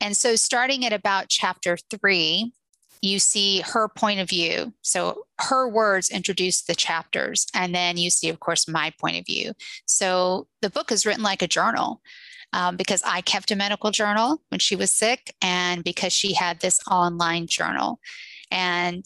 And 0.00 0.16
so, 0.16 0.36
starting 0.36 0.84
at 0.84 0.92
about 0.92 1.28
chapter 1.28 1.78
three, 1.90 2.52
you 3.04 3.18
see 3.18 3.60
her 3.60 3.88
point 3.88 4.20
of 4.20 4.28
view. 4.28 4.72
So 4.82 5.24
her 5.38 5.68
words 5.68 6.08
introduce 6.08 6.62
the 6.62 6.74
chapters. 6.74 7.46
And 7.54 7.74
then 7.74 7.98
you 7.98 8.08
see, 8.08 8.30
of 8.30 8.40
course, 8.40 8.66
my 8.66 8.92
point 8.98 9.18
of 9.18 9.26
view. 9.26 9.52
So 9.86 10.48
the 10.62 10.70
book 10.70 10.90
is 10.90 11.04
written 11.04 11.22
like 11.22 11.42
a 11.42 11.48
journal. 11.48 12.00
Um, 12.52 12.76
because 12.76 13.02
I 13.04 13.20
kept 13.20 13.50
a 13.50 13.56
medical 13.56 13.90
journal 13.90 14.40
when 14.48 14.60
she 14.60 14.76
was 14.76 14.92
sick, 14.92 15.34
and 15.42 15.82
because 15.82 16.12
she 16.12 16.34
had 16.34 16.60
this 16.60 16.78
online 16.88 17.48
journal. 17.48 17.98
And 18.48 19.04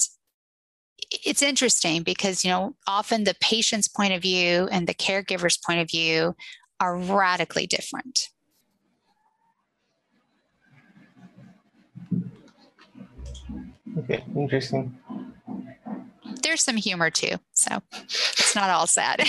it's 1.11 1.41
interesting 1.41 2.03
because, 2.03 2.45
you 2.45 2.51
know, 2.51 2.77
often 2.87 3.25
the 3.25 3.35
patient's 3.41 3.89
point 3.89 4.13
of 4.13 4.21
view 4.21 4.69
and 4.71 4.87
the 4.87 4.93
caregiver's 4.93 5.57
point 5.57 5.81
of 5.81 5.91
view 5.91 6.35
are 6.79 6.99
radically 6.99 7.67
different. 7.67 8.29
Okay, 13.97 14.25
interesting. 14.37 14.97
There's 16.43 16.63
some 16.63 16.77
humor 16.77 17.11
too, 17.11 17.37
so 17.53 17.83
it's 17.93 18.55
not 18.55 18.71
all 18.71 18.87
sad. 18.87 19.27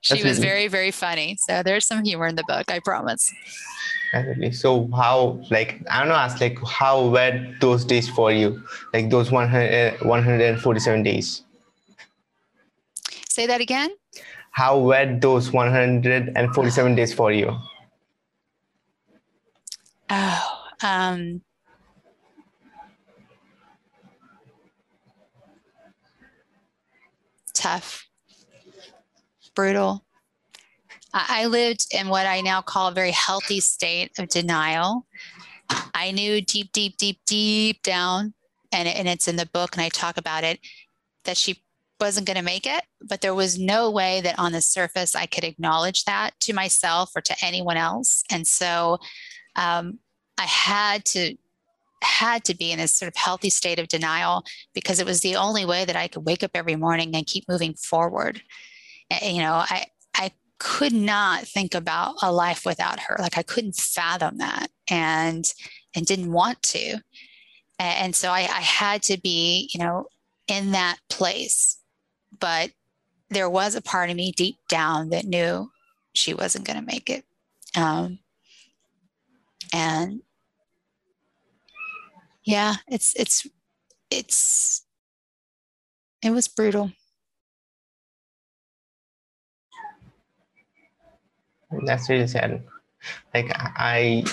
she 0.00 0.14
That's 0.14 0.24
was 0.24 0.38
very, 0.38 0.68
very 0.68 0.90
funny. 0.90 1.36
So 1.40 1.62
there's 1.62 1.86
some 1.86 2.04
humor 2.04 2.26
in 2.26 2.36
the 2.36 2.44
book, 2.46 2.70
I 2.70 2.80
promise. 2.80 3.32
Definitely. 4.12 4.52
So 4.52 4.88
how, 4.94 5.40
like, 5.50 5.82
I 5.90 6.00
don't 6.00 6.08
know, 6.08 6.14
ask, 6.14 6.40
like, 6.40 6.58
how 6.66 7.08
were 7.08 7.54
those 7.60 7.84
days 7.84 8.08
for 8.08 8.32
you? 8.32 8.62
Like 8.92 9.08
those 9.10 9.30
100, 9.30 10.00
147 10.02 11.02
days? 11.02 11.42
Say 13.28 13.46
that 13.46 13.60
again? 13.60 13.90
How 14.50 14.78
were 14.80 15.18
those 15.20 15.52
147 15.52 16.94
days 16.96 17.14
for 17.14 17.30
you? 17.30 17.56
Oh, 20.10 20.64
um, 20.82 21.42
tough, 27.60 28.08
brutal. 29.54 30.04
I 31.12 31.46
lived 31.46 31.86
in 31.92 32.08
what 32.08 32.24
I 32.24 32.40
now 32.40 32.62
call 32.62 32.88
a 32.88 32.94
very 32.94 33.10
healthy 33.10 33.60
state 33.60 34.12
of 34.18 34.28
denial. 34.28 35.06
I 35.92 36.12
knew 36.12 36.40
deep, 36.40 36.72
deep, 36.72 36.96
deep, 36.96 37.18
deep 37.26 37.82
down, 37.82 38.32
and, 38.72 38.88
and 38.88 39.08
it's 39.08 39.28
in 39.28 39.36
the 39.36 39.46
book, 39.46 39.74
and 39.74 39.82
I 39.82 39.88
talk 39.88 40.16
about 40.16 40.44
it, 40.44 40.60
that 41.24 41.36
she 41.36 41.62
wasn't 42.00 42.26
going 42.26 42.38
to 42.38 42.42
make 42.42 42.64
it, 42.64 42.82
but 43.06 43.20
there 43.20 43.34
was 43.34 43.58
no 43.58 43.90
way 43.90 44.22
that 44.22 44.38
on 44.38 44.52
the 44.52 44.62
surface 44.62 45.14
I 45.14 45.26
could 45.26 45.44
acknowledge 45.44 46.04
that 46.04 46.30
to 46.40 46.54
myself 46.54 47.10
or 47.14 47.20
to 47.20 47.36
anyone 47.42 47.76
else. 47.76 48.24
And 48.30 48.46
so 48.46 48.98
um, 49.54 49.98
I 50.38 50.44
had 50.44 51.04
to 51.06 51.36
had 52.02 52.44
to 52.44 52.56
be 52.56 52.72
in 52.72 52.78
this 52.78 52.92
sort 52.92 53.08
of 53.08 53.16
healthy 53.16 53.50
state 53.50 53.78
of 53.78 53.88
denial 53.88 54.44
because 54.74 54.98
it 54.98 55.06
was 55.06 55.20
the 55.20 55.36
only 55.36 55.64
way 55.64 55.84
that 55.84 55.96
I 55.96 56.08
could 56.08 56.26
wake 56.26 56.42
up 56.42 56.52
every 56.54 56.76
morning 56.76 57.14
and 57.14 57.26
keep 57.26 57.48
moving 57.48 57.74
forward. 57.74 58.42
You 59.22 59.42
know, 59.42 59.54
I 59.54 59.86
I 60.14 60.32
could 60.58 60.92
not 60.92 61.46
think 61.46 61.74
about 61.74 62.16
a 62.22 62.32
life 62.32 62.64
without 62.64 63.00
her. 63.00 63.16
Like 63.18 63.38
I 63.38 63.42
couldn't 63.42 63.76
fathom 63.76 64.38
that 64.38 64.70
and 64.88 65.52
and 65.94 66.06
didn't 66.06 66.32
want 66.32 66.62
to. 66.62 66.98
And 67.78 68.14
so 68.14 68.30
I, 68.30 68.40
I 68.40 68.60
had 68.60 69.02
to 69.04 69.18
be, 69.18 69.70
you 69.72 69.80
know, 69.82 70.06
in 70.46 70.72
that 70.72 70.98
place. 71.08 71.78
But 72.38 72.70
there 73.30 73.48
was 73.48 73.74
a 73.74 73.82
part 73.82 74.10
of 74.10 74.16
me 74.16 74.32
deep 74.32 74.56
down 74.68 75.10
that 75.10 75.24
knew 75.24 75.70
she 76.12 76.34
wasn't 76.34 76.66
going 76.66 76.78
to 76.78 76.84
make 76.84 77.08
it. 77.08 77.24
Um, 77.76 78.18
and 79.72 80.20
yeah, 82.44 82.76
it's 82.88 83.14
it's 83.16 83.46
it's 84.10 84.84
it 86.22 86.30
was 86.30 86.48
brutal. 86.48 86.92
That's 91.86 92.08
really 92.08 92.26
sad. 92.26 92.62
Like 93.32 93.50
I 93.54 94.24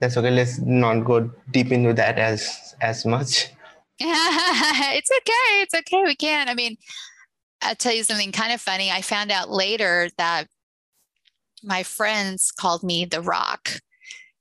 that's 0.00 0.16
okay. 0.16 0.30
Let's 0.30 0.58
not 0.58 1.04
go 1.04 1.30
deep 1.50 1.72
into 1.72 1.92
that 1.94 2.18
as 2.18 2.74
as 2.80 3.04
much. 3.04 3.50
it's 4.00 5.10
okay. 5.10 5.62
It's 5.62 5.74
okay. 5.74 6.02
We 6.04 6.16
can. 6.16 6.48
I 6.48 6.54
mean, 6.54 6.76
I'll 7.62 7.74
tell 7.74 7.92
you 7.92 8.02
something 8.02 8.32
kind 8.32 8.52
of 8.52 8.60
funny. 8.60 8.90
I 8.90 9.02
found 9.02 9.30
out 9.30 9.50
later 9.50 10.08
that 10.16 10.46
my 11.62 11.82
friends 11.82 12.50
called 12.50 12.82
me 12.82 13.04
the 13.04 13.20
rock 13.20 13.80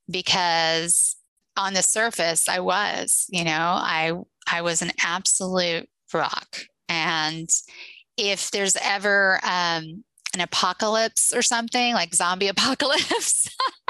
because 0.10 1.15
on 1.58 1.74
the 1.74 1.84
surface 1.84 2.48
I 2.48 2.60
was, 2.60 3.26
you 3.30 3.43
know, 3.43 3.52
I 3.52 4.13
I 4.52 4.62
was 4.62 4.82
an 4.82 4.91
absolute 5.04 5.88
rock. 6.13 6.62
And 6.88 7.50
if 8.17 8.52
there's 8.52 8.76
ever 8.82 9.39
um, 9.43 10.04
an 10.34 10.41
apocalypse 10.41 11.32
or 11.34 11.41
something 11.41 11.93
like 11.93 12.15
zombie 12.15 12.48
apocalypse, 12.50 13.48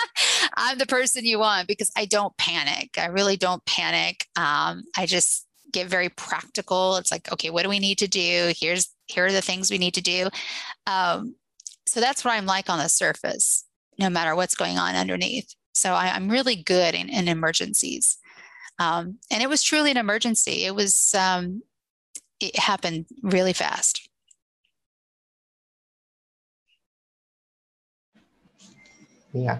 I'm 0.56 0.78
the 0.78 0.86
person 0.86 1.26
you 1.26 1.40
want 1.40 1.68
because 1.68 1.92
I 1.96 2.06
don't 2.06 2.36
panic. 2.38 2.98
I 2.98 3.06
really 3.08 3.38
don't 3.38 3.66
panic. 3.66 4.26
Um, 4.36 4.84
I 4.98 5.06
just 5.06 5.46
get 5.72 5.88
very 5.88 6.10
practical. 6.10 6.98
It's 6.98 7.12
like, 7.12 7.32
okay, 7.32 7.50
what 7.50 7.64
do 7.64 7.70
we 7.70 7.80
need 7.80 8.00
to 8.00 8.08
do? 8.08 8.54
Here's 8.60 8.90
here 9.08 9.26
are 9.26 9.32
the 9.32 9.42
things 9.42 9.72
we 9.72 9.78
need 9.78 9.96
to 9.96 10.02
do. 10.02 10.30
Um, 10.86 11.36
so 11.88 12.00
that's 12.00 12.24
what 12.24 12.32
I'm 12.32 12.46
like 12.46 12.70
on 12.70 12.80
the 12.80 12.90
surface, 12.90 13.66
no 13.98 14.10
matter 14.10 14.36
what's 14.36 14.56
going 14.56 14.78
on 14.78 14.96
underneath. 14.96 15.56
So 15.74 15.94
I, 15.94 16.16
am 16.16 16.30
really 16.30 16.56
good 16.56 16.96
in, 16.96 17.10
in 17.10 17.28
emergencies. 17.28 18.18
Um, 18.80 19.20
and 19.32 19.44
it 19.44 19.50
was 19.50 19.64
truly 19.64 19.92
an 19.92 19.98
emergency. 19.98 20.66
It 20.66 20.76
was, 20.76 21.14
um, 21.14 21.62
it 22.40 22.58
happened 22.58 23.06
really 23.22 23.54
fast. 23.54 24.10
Yeah. 29.34 29.60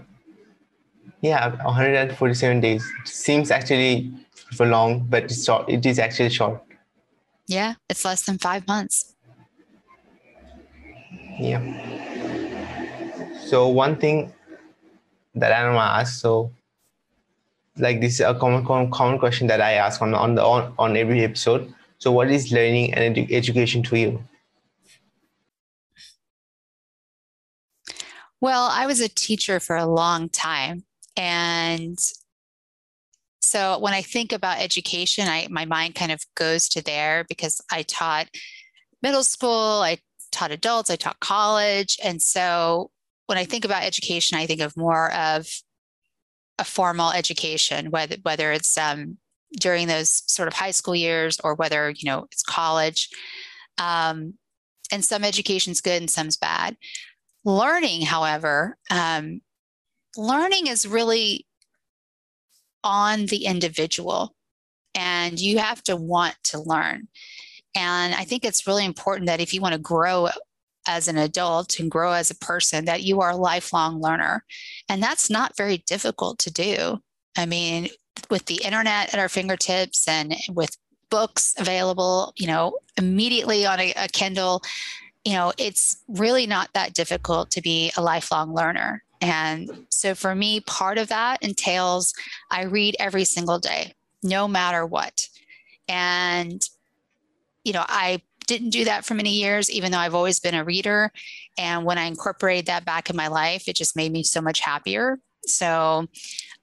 Yeah, 1.22 1.64
147 1.64 2.62
days 2.62 2.90
seems 3.06 3.52
actually 3.52 4.12
for 4.56 4.66
long, 4.66 5.06
but 5.10 5.24
it's 5.24 5.44
short. 5.44 5.70
It 5.70 5.86
is 5.86 6.00
actually 6.00 6.30
short. 6.30 6.64
Yeah, 7.48 7.76
it's 7.90 8.06
less 8.06 8.24
than 8.24 8.38
five 8.38 8.68
months. 8.68 9.16
Yeah. 11.40 11.62
So 13.48 13.68
one 13.68 13.98
thing 13.98 14.32
that 15.40 15.52
I 15.52 15.66
want 15.66 15.78
to 15.78 16.00
ask. 16.02 16.20
So, 16.20 16.52
like 17.78 18.02
this 18.02 18.16
is 18.16 18.22
a 18.22 18.34
common, 18.34 18.66
common 18.66 18.92
common 18.92 19.20
question 19.20 19.48
that 19.48 19.62
I 19.62 19.74
ask 19.74 20.02
on 20.02 20.14
on 20.14 20.36
the 20.36 20.44
on, 20.44 20.74
on 20.78 20.98
every 20.98 21.24
episode. 21.24 21.74
So, 21.98 22.12
what 22.12 22.30
is 22.30 22.52
learning 22.52 22.94
and 22.94 23.16
edu- 23.16 23.32
education 23.32 23.84
to 23.84 23.98
you? 23.98 24.24
Well, 28.42 28.70
I 28.72 28.86
was 28.86 29.02
a 29.02 29.10
teacher 29.10 29.60
for 29.60 29.76
a 29.76 29.86
long 29.86 30.30
time, 30.30 30.84
and 31.18 32.00
so 33.42 33.80
when 33.80 33.94
I 33.94 34.02
think 34.02 34.32
about 34.32 34.60
education, 34.60 35.28
I 35.28 35.48
my 35.50 35.66
mind 35.66 35.96
kind 35.96 36.12
of 36.12 36.22
goes 36.36 36.70
to 36.70 36.84
there 36.84 37.26
because 37.28 37.60
I 37.72 37.84
taught 37.84 38.28
middle 39.02 39.24
school, 39.24 39.82
I 39.82 39.98
taught 40.32 40.52
adults, 40.52 40.90
I 40.90 40.96
taught 40.96 41.20
college, 41.20 41.98
and 42.04 42.22
so 42.22 42.92
when 43.30 43.38
I 43.38 43.46
think 43.46 43.64
about 43.64 43.84
education, 43.84 44.40
I 44.40 44.48
think 44.48 44.60
of 44.60 44.76
more 44.76 45.14
of 45.14 45.48
a 46.58 46.64
formal 46.64 47.12
education, 47.12 47.92
whether 47.92 48.16
whether 48.24 48.52
it's 48.52 48.76
um, 48.76 49.20
during 49.60 49.88
those 49.88 50.24
sort 50.26 50.48
of 50.48 50.56
high 50.56 50.72
school 50.72 50.96
years 50.96 51.40
or 51.44 51.54
whether 51.54 51.92
you 51.92 52.10
know 52.10 52.26
it's 52.32 52.42
college. 52.42 53.08
Um, 53.78 54.34
and 54.92 55.06
some 55.06 55.24
education's 55.24 55.80
good 55.80 56.02
and 56.02 56.10
some's 56.10 56.38
bad. 56.38 56.76
Learning, 57.46 58.02
however, 58.02 58.78
um, 58.90 59.42
learning 60.18 60.66
is 60.66 60.88
really 60.88 61.46
on 62.84 63.28
the 63.28 63.46
individual, 63.46 64.34
and 64.96 65.40
you 65.40 65.60
have 65.60 65.84
to 65.84 65.96
want 65.96 66.36
to 66.46 66.60
learn. 66.60 67.08
And 67.76 68.16
I 68.16 68.24
think 68.24 68.44
it's 68.44 68.66
really 68.66 68.86
important 68.86 69.28
that 69.28 69.40
if 69.40 69.54
you 69.54 69.62
want 69.62 69.74
to 69.74 69.80
grow 69.80 70.30
as 70.88 71.08
an 71.08 71.18
adult 71.18 71.80
and 71.80 71.92
grow 71.92 72.14
as 72.14 72.32
a 72.32 72.36
person 72.36 72.86
that 72.86 73.04
you 73.04 73.22
are 73.22 73.32
a 73.32 73.38
lifelong 73.38 74.02
learner. 74.02 74.44
And 74.88 75.02
that's 75.02 75.30
not 75.30 75.58
very 75.58 75.84
difficult 75.86 76.40
to 76.40 76.52
do. 76.52 77.00
I 77.38 77.46
mean, 77.46 77.90
with 78.30 78.46
the 78.46 78.62
internet 78.64 79.14
at 79.14 79.20
our 79.20 79.30
fingertips 79.30 80.08
and 80.08 80.36
with 80.52 80.76
books 81.10 81.54
available, 81.58 82.34
you 82.38 82.48
know, 82.48 82.78
immediately 82.98 83.66
on 83.66 83.80
a, 83.80 83.94
a 83.96 84.08
Kindle. 84.08 84.62
You 85.26 85.34
know, 85.34 85.54
it's 85.58 85.98
really 86.08 86.48
not 86.48 86.70
that 86.74 86.94
difficult 86.94 87.52
to 87.52 87.62
be 87.62 87.92
a 87.98 88.02
lifelong 88.02 88.54
learner. 88.54 89.04
And 89.22 89.86
so 89.90 90.16
for 90.16 90.34
me, 90.34 90.62
part 90.62 90.98
of 90.98 91.10
that 91.10 91.44
entails 91.44 92.14
I 92.52 92.64
read 92.64 92.96
every 93.00 93.26
single 93.26 93.60
day, 93.60 93.96
no 94.24 94.48
matter 94.48 94.86
what. 94.86 95.28
And, 95.88 96.62
you 97.64 97.74
know, 97.74 97.84
I 97.88 98.22
didn't 98.50 98.72
do 98.72 98.86
that 98.86 99.06
for 99.06 99.14
many 99.14 99.36
years, 99.36 99.70
even 99.70 99.92
though 99.92 100.00
I've 100.00 100.16
always 100.16 100.40
been 100.40 100.56
a 100.56 100.64
reader. 100.64 101.12
And 101.58 101.86
when 101.86 102.00
I 102.00 102.06
incorporated 102.06 102.66
that 102.66 102.84
back 102.84 103.10
in 103.10 103.16
my 103.16 103.28
life, 103.28 103.68
it 103.68 103.76
just 103.76 103.96
made 103.96 104.12
me 104.12 104.24
so 104.24 104.42
much 104.42 104.60
happier. 104.60 105.20
So 105.46 106.08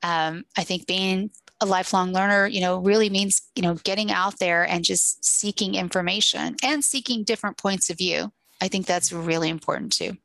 um, 0.03 0.45
I 0.59 0.65
think 0.65 0.87
being 0.87 1.31
a 1.61 1.67
lifelong 1.67 2.13
learner, 2.13 2.49
you 2.49 2.61
know, 2.61 2.79
really 2.79 3.09
means, 3.09 3.41
you 3.55 3.63
know, 3.63 3.75
getting 3.85 4.11
out 4.11 4.41
there 4.41 4.69
and 4.69 4.85
just 4.85 5.25
seeking 5.25 5.77
information 5.77 6.57
and 6.63 6.85
seeking 6.85 7.23
different 7.23 7.57
points 7.57 7.89
of 7.89 7.99
view. 7.99 8.33
I 8.61 8.67
think 8.67 8.87
that's 8.87 9.13
really 9.13 9.49
important 9.49 9.93
too. 9.93 10.17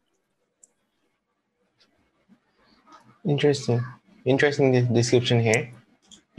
Interesting. 3.24 3.84
Interesting 4.26 4.93
description 4.93 5.39
here. 5.39 5.71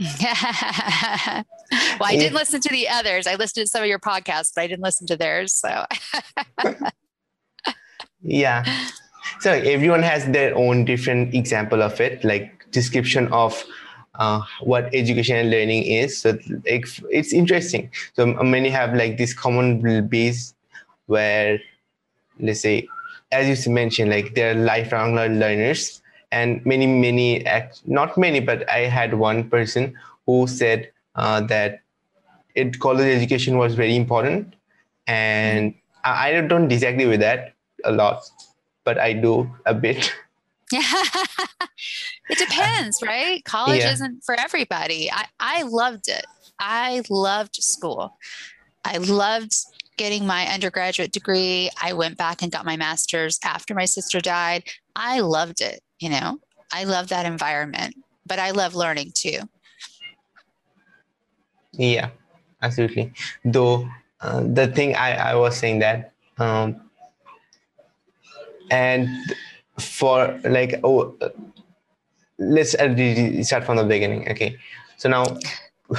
well, 0.21 2.09
I 2.09 2.15
didn't 2.17 2.35
listen 2.35 2.61
to 2.61 2.69
the 2.69 2.89
others. 2.89 3.27
I 3.27 3.35
listened 3.35 3.65
to 3.65 3.67
some 3.67 3.81
of 3.81 3.87
your 3.87 3.99
podcasts, 3.99 4.51
but 4.55 4.61
I 4.61 4.67
didn't 4.67 4.83
listen 4.83 5.07
to 5.07 5.17
theirs. 5.17 5.53
So, 5.53 5.85
yeah. 8.21 8.65
So 9.39 9.51
everyone 9.51 10.03
has 10.03 10.25
their 10.25 10.55
own 10.55 10.85
different 10.85 11.33
example 11.33 11.81
of 11.81 11.99
it, 12.01 12.23
like 12.23 12.69
description 12.71 13.27
of 13.31 13.63
uh, 14.15 14.41
what 14.61 14.93
education 14.93 15.37
and 15.37 15.49
learning 15.49 15.83
is. 15.83 16.21
So 16.21 16.37
it's 16.65 17.33
interesting. 17.33 17.89
So 18.15 18.25
many 18.25 18.69
have 18.69 18.93
like 18.93 19.17
this 19.17 19.33
common 19.33 20.07
base 20.07 20.53
where, 21.07 21.59
let's 22.39 22.61
say, 22.61 22.87
as 23.31 23.65
you 23.65 23.73
mentioned, 23.73 24.11
like 24.11 24.35
they're 24.35 24.53
lifelong 24.53 25.15
learners 25.15 26.02
and 26.39 26.65
many 26.65 26.87
many 26.87 27.27
not 27.85 28.17
many 28.17 28.39
but 28.39 28.67
i 28.69 28.79
had 28.97 29.13
one 29.23 29.43
person 29.49 29.93
who 30.25 30.47
said 30.47 30.89
uh, 31.15 31.39
that 31.41 31.81
it 32.55 32.79
college 32.79 33.15
education 33.15 33.57
was 33.57 33.75
very 33.75 33.95
important 33.95 34.55
and 35.07 35.73
I, 36.03 36.37
I 36.37 36.41
don't 36.41 36.67
disagree 36.67 37.05
with 37.05 37.19
that 37.19 37.53
a 37.83 37.91
lot 37.91 38.29
but 38.83 38.97
i 38.97 39.13
do 39.13 39.49
a 39.65 39.73
bit. 39.73 40.13
It 42.29 42.37
depends 42.37 43.01
right? 43.01 43.43
College 43.43 43.81
yeah. 43.81 43.93
isn't 43.93 44.23
for 44.23 44.39
everybody. 44.39 45.11
I, 45.11 45.25
I 45.39 45.63
loved 45.63 46.07
it. 46.07 46.25
I 46.59 47.03
loved 47.09 47.55
school. 47.55 48.17
I 48.85 48.97
loved 48.97 49.53
getting 49.97 50.25
my 50.25 50.47
undergraduate 50.47 51.11
degree. 51.11 51.69
I 51.81 51.93
went 51.93 52.17
back 52.17 52.41
and 52.41 52.51
got 52.51 52.65
my 52.65 52.77
master's 52.77 53.39
after 53.43 53.75
my 53.75 53.85
sister 53.85 54.21
died. 54.21 54.63
I 54.95 55.19
loved 55.19 55.61
it 55.61 55.81
you 56.03 56.09
know? 56.09 56.39
I 56.71 56.83
love 56.83 57.07
that 57.09 57.25
environment 57.25 57.95
but 58.25 58.39
i 58.39 58.51
love 58.51 58.75
learning 58.75 59.11
too. 59.13 59.39
Yeah 61.73 62.09
absolutely. 62.61 63.11
Though 63.43 63.89
uh, 64.21 64.43
the 64.43 64.67
thing 64.67 64.95
I, 64.95 65.31
I 65.31 65.35
was 65.35 65.57
saying 65.57 65.79
that 65.79 66.13
um, 66.37 66.79
and 68.71 69.09
for 69.79 70.39
like 70.43 70.79
oh 70.83 71.15
uh, 71.19 71.29
let's 72.37 72.71
start 72.71 73.63
from 73.65 73.77
the 73.77 73.83
beginning 73.87 74.29
okay? 74.31 74.57
So 74.97 75.09
now 75.09 75.25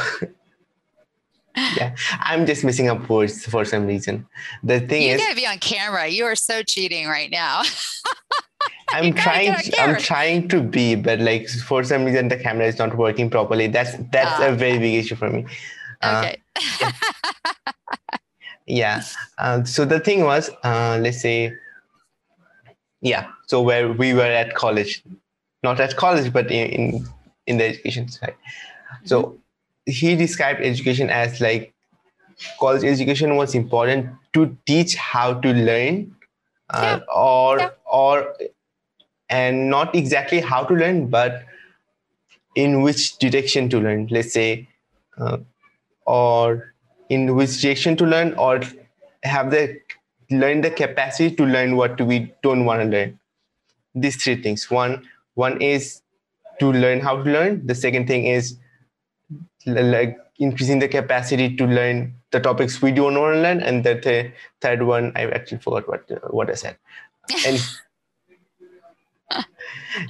yeah 1.77 1.95
i'm 2.19 2.47
just 2.47 2.65
missing 2.65 2.89
up 2.89 3.09
words 3.09 3.45
for 3.47 3.65
some 3.65 3.87
reason. 3.87 4.27
The 4.63 4.81
thing 4.81 5.03
you 5.03 5.11
is 5.11 5.21
you 5.21 5.27
gotta 5.27 5.37
be 5.37 5.47
on 5.47 5.59
camera. 5.59 6.07
You 6.07 6.25
are 6.25 6.37
so 6.37 6.63
cheating 6.63 7.09
right 7.09 7.31
now 7.31 7.63
I'm 8.91 9.15
trying. 9.15 9.55
I'm 9.79 9.97
trying 9.97 10.49
to 10.49 10.61
be, 10.61 10.95
but 10.95 11.21
like 11.21 11.49
for 11.49 11.85
some 11.85 12.05
reason 12.05 12.29
the 12.29 12.37
camera 12.37 12.67
is 12.67 12.79
not 12.79 12.97
working 12.97 13.31
properly. 13.31 13.67
That's 13.67 13.97
that's 14.13 14.41
uh, 14.41 14.53
a 14.53 14.55
very 14.55 14.79
big 14.79 14.95
issue 14.95 15.15
for 15.15 15.31
me. 15.31 15.47
Uh, 16.03 16.25
okay. 16.25 16.43
Uh, 16.83 16.93
yeah. 18.67 19.01
yeah. 19.01 19.03
Uh, 19.39 19.65
so 19.65 19.85
the 19.85 19.99
thing 19.99 20.23
was, 20.23 20.49
uh, 20.63 20.99
let's 21.01 21.21
say, 21.21 21.53
yeah. 23.01 23.27
So 23.47 23.61
where 23.61 23.93
we 23.93 24.15
were 24.15 24.23
at 24.23 24.55
college, 24.55 25.03
not 25.63 25.81
at 25.81 25.97
college, 25.97 26.33
but 26.33 26.51
in 26.51 26.71
in, 26.71 27.09
in 27.47 27.59
the 27.59 27.65
education 27.65 28.09
side. 28.09 28.37
So 29.05 29.23
mm-hmm. 29.23 29.37
he 29.91 30.17
described 30.17 30.61
education 30.61 31.11
as 31.11 31.41
like 31.41 31.75
college 32.61 32.85
education 32.85 33.37
was 33.37 33.55
important 33.55 34.11
to 34.35 34.57
teach 34.67 34.95
how 34.95 35.35
to 35.35 35.53
learn 35.53 36.15
uh, 36.71 36.99
yeah. 36.99 37.15
or 37.15 37.59
yeah. 37.59 37.71
or 37.85 38.35
and 39.35 39.69
not 39.71 39.95
exactly 39.95 40.41
how 40.41 40.63
to 40.65 40.75
learn, 40.75 41.09
but 41.09 41.45
in 42.55 42.83
which 42.83 43.19
direction 43.19 43.69
to 43.71 43.81
learn. 43.81 44.07
Let's 44.11 44.33
say, 44.33 44.69
uh, 45.19 45.39
or 46.07 46.75
in 47.09 47.35
which 47.35 47.61
direction 47.61 47.97
to 47.97 48.07
learn, 48.07 48.35
or 48.35 48.61
have 49.23 49.51
the 49.51 49.81
learn 50.31 50.61
the 50.61 50.71
capacity 50.71 51.35
to 51.37 51.45
learn 51.45 51.77
what 51.77 52.01
we 52.01 52.33
don't 52.43 52.65
want 52.65 52.83
to 52.83 52.89
learn. 52.97 53.19
These 53.95 54.23
three 54.23 54.43
things. 54.43 54.71
One, 54.71 55.09
one 55.35 55.61
is 55.61 56.03
to 56.61 56.73
learn 56.73 57.01
how 57.01 57.23
to 57.23 57.31
learn. 57.31 57.67
The 57.67 57.75
second 57.75 58.07
thing 58.07 58.27
is 58.27 58.57
like 59.67 60.19
increasing 60.39 60.79
the 60.79 60.89
capacity 60.89 61.57
to 61.57 61.67
learn 61.67 62.15
the 62.31 62.41
topics 62.41 62.83
we 62.83 62.91
don't 62.91 63.19
want 63.19 63.35
to 63.35 63.41
learn 63.41 63.61
and 63.63 63.85
the 63.85 63.95
th- 64.01 64.33
third 64.61 64.83
one 64.83 65.13
i 65.15 65.25
actually 65.27 65.59
forgot 65.59 65.89
what 65.89 66.11
what 66.35 66.51
i 66.51 66.55
said 66.55 66.77
and 67.47 67.61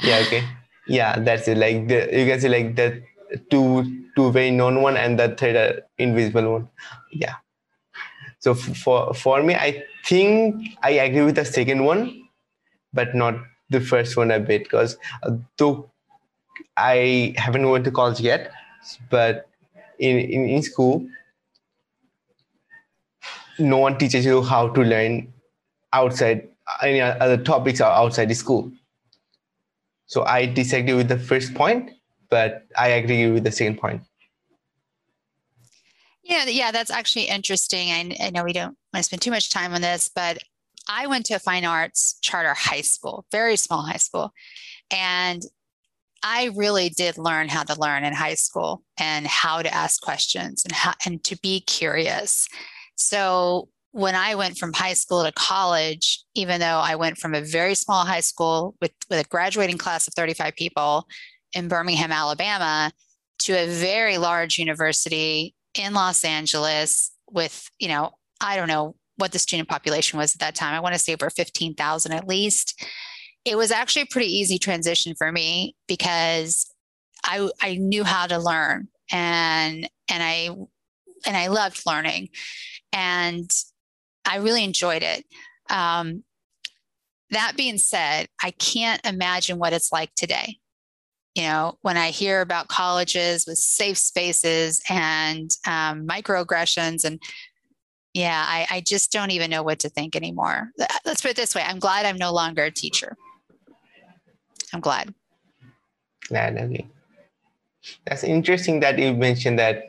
yeah 0.03 0.23
okay. 0.27 0.45
Yeah 0.87 1.19
that's 1.19 1.49
it. 1.49 1.57
Like 1.59 1.89
the 1.89 2.09
you 2.13 2.27
can 2.27 2.41
say 2.41 2.49
like 2.49 2.77
the 2.77 3.03
two 3.51 4.05
two 4.17 4.31
very 4.33 4.51
known 4.51 4.83
one 4.83 4.97
and 4.97 5.19
the 5.19 5.29
third 5.31 5.57
uh, 5.57 5.81
invisible 5.99 6.53
one. 6.53 6.69
Yeah. 7.13 7.35
So 8.39 8.55
for 8.55 9.15
for 9.15 9.43
me 9.43 9.55
i 9.55 9.83
think 10.05 10.57
i 10.83 10.91
agree 11.07 11.23
with 11.23 11.37
the 11.37 11.45
second 11.45 11.85
one 11.85 12.03
but 12.95 13.15
not 13.15 13.37
the 13.71 13.81
first 13.81 14.17
one 14.17 14.31
a 14.31 14.41
bit 14.41 14.65
because 14.65 14.97
uh, 15.25 15.33
though 15.59 15.91
i 16.77 17.35
haven't 17.39 17.69
went 17.69 17.85
to 17.85 17.91
college 17.93 18.21
yet 18.21 18.53
but 19.11 19.49
in, 19.99 20.19
in 20.19 20.49
in 20.49 20.63
school 20.63 21.07
no 23.59 23.79
one 23.79 23.99
teaches 23.99 24.25
you 24.25 24.43
how 24.43 24.69
to 24.69 24.81
learn 24.83 25.33
outside 25.93 26.49
any 26.83 27.01
other 27.01 27.37
topics 27.37 27.81
outside 27.81 28.29
the 28.29 28.35
school 28.35 28.71
so 30.15 30.23
I 30.25 30.47
disagree 30.47 30.95
with 30.95 31.09
the 31.09 31.19
first 31.19 31.55
point, 31.55 31.91
but 32.31 32.69
I 32.77 32.87
agree 32.91 33.29
with 33.33 33.43
the 33.43 33.51
second 33.51 33.79
point. 33.79 34.03
Yeah, 36.23 36.45
yeah, 36.45 36.71
that's 36.71 36.93
actually 36.93 37.25
interesting. 37.25 37.89
I, 37.89 38.17
I 38.21 38.31
know 38.31 38.45
we 38.45 38.53
don't 38.53 38.77
want 38.93 38.99
to 38.99 39.03
spend 39.03 39.23
too 39.23 39.33
much 39.33 39.51
time 39.51 39.75
on 39.75 39.81
this, 39.81 40.09
but 40.15 40.39
I 40.89 41.09
went 41.09 41.27
to 41.27 41.35
a 41.35 41.41
fine 41.41 41.65
arts 41.65 42.17
charter 42.23 42.55
high 42.55 42.83
school, 42.83 43.27
very 43.33 43.57
small 43.57 43.83
high 43.83 43.97
school. 43.97 44.33
And 44.93 45.43
I 46.23 46.53
really 46.55 46.91
did 46.91 47.19
learn 47.19 47.49
how 47.49 47.65
to 47.65 47.81
learn 47.81 48.05
in 48.05 48.13
high 48.13 48.35
school 48.35 48.85
and 48.97 49.27
how 49.27 49.63
to 49.63 49.75
ask 49.75 50.01
questions 50.01 50.65
and 50.65 50.71
how 50.71 50.95
and 51.05 51.25
to 51.25 51.37
be 51.39 51.59
curious. 51.63 52.47
So 52.95 53.69
when 53.95 54.17
I 54.17 54.35
went 54.35 54.59
from 54.59 54.73
high 54.73 54.95
school 54.95 55.23
to 55.23 55.31
college, 55.31 56.25
even 56.35 56.59
though 56.59 56.81
I 56.83 56.97
went 56.97 57.17
from 57.17 57.33
a 57.33 57.41
very 57.41 57.77
small 57.77 58.05
high 58.05 58.23
school 58.23 58.75
with, 58.81 58.91
with 59.09 59.25
a 59.25 59.29
graduating 59.29 59.79
class 59.79 60.09
of 60.09 60.15
35 60.15 60.57
people 60.57 61.07
in 61.53 61.69
Birmingham, 61.69 62.11
Alabama, 62.11 62.91
to 63.39 63.53
a 63.53 63.69
very 63.69 64.19
large 64.19 64.59
university 64.59 65.55
in 65.79 65.95
Los 65.95 66.25
Angeles 66.25 67.13
with, 67.31 67.71
you 67.79 67.87
know, 67.87 68.11
I 68.41 68.57
don't 68.57 68.67
know 68.67 68.97
what 69.15 69.31
the 69.31 69.39
student 69.39 69.69
population 69.69 70.19
was 70.19 70.35
at 70.35 70.41
that 70.41 70.57
time. 70.57 70.75
I 70.75 70.81
want 70.81 70.95
to 70.95 70.99
say 70.99 71.15
over 71.15 71.31
15,000 71.31 72.11
at 72.11 72.27
least. 72.27 72.85
It 73.45 73.57
was 73.57 73.71
actually 73.71 74.03
a 74.03 74.07
pretty 74.07 74.37
easy 74.37 74.59
transition 74.59 75.15
for 75.15 75.31
me 75.31 75.77
because 75.87 76.69
I, 77.25 77.49
I 77.63 77.77
knew 77.77 78.03
how 78.03 78.27
to 78.27 78.39
learn 78.41 78.89
and 79.13 79.89
and 80.11 80.23
I 80.23 80.49
and 81.27 81.37
I 81.37 81.47
loved 81.47 81.83
learning. 81.87 82.31
And 82.93 83.49
I 84.27 84.37
really 84.37 84.65
enjoyed 84.65 85.03
it. 85.03 85.25
Um, 85.71 86.25
that 87.31 87.55
being 87.57 87.79
said, 87.79 88.29
I 88.43 88.53
can't 88.53 89.05
imagine 89.05 89.59
what 89.59 89.73
it's 89.73 89.93
like 89.93 90.15
today. 90.15 90.59
You 91.35 91.45
know, 91.45 91.79
when 91.83 91.97
I 91.97 92.11
hear 92.11 92.41
about 92.41 92.69
colleges 92.69 93.45
with 93.47 93.59
safe 93.59 93.99
spaces 93.99 94.81
and 94.89 95.51
um, 95.67 96.07
microaggressions, 96.07 97.05
and 97.05 97.21
yeah, 98.13 98.45
I, 98.47 98.67
I 98.71 98.81
just 98.81 99.11
don't 99.11 99.33
even 99.33 99.51
know 99.51 99.65
what 99.65 99.81
to 99.81 99.89
think 99.89 100.15
anymore. 100.15 100.71
Let's 101.05 101.21
put 101.21 101.33
it 101.33 101.37
this 101.37 101.55
way 101.55 101.63
I'm 101.63 101.81
glad 101.81 102.07
I'm 102.07 102.19
no 102.19 102.33
longer 102.33 102.63
a 102.65 102.71
teacher. 102.71 103.17
I'm 104.73 104.81
glad. 104.81 105.13
Glad, 106.29 106.57
okay. 106.57 106.87
That's 108.07 108.25
interesting 108.25 108.81
that 108.81 108.99
you 108.99 109.13
mentioned 109.13 109.59
that 109.59 109.89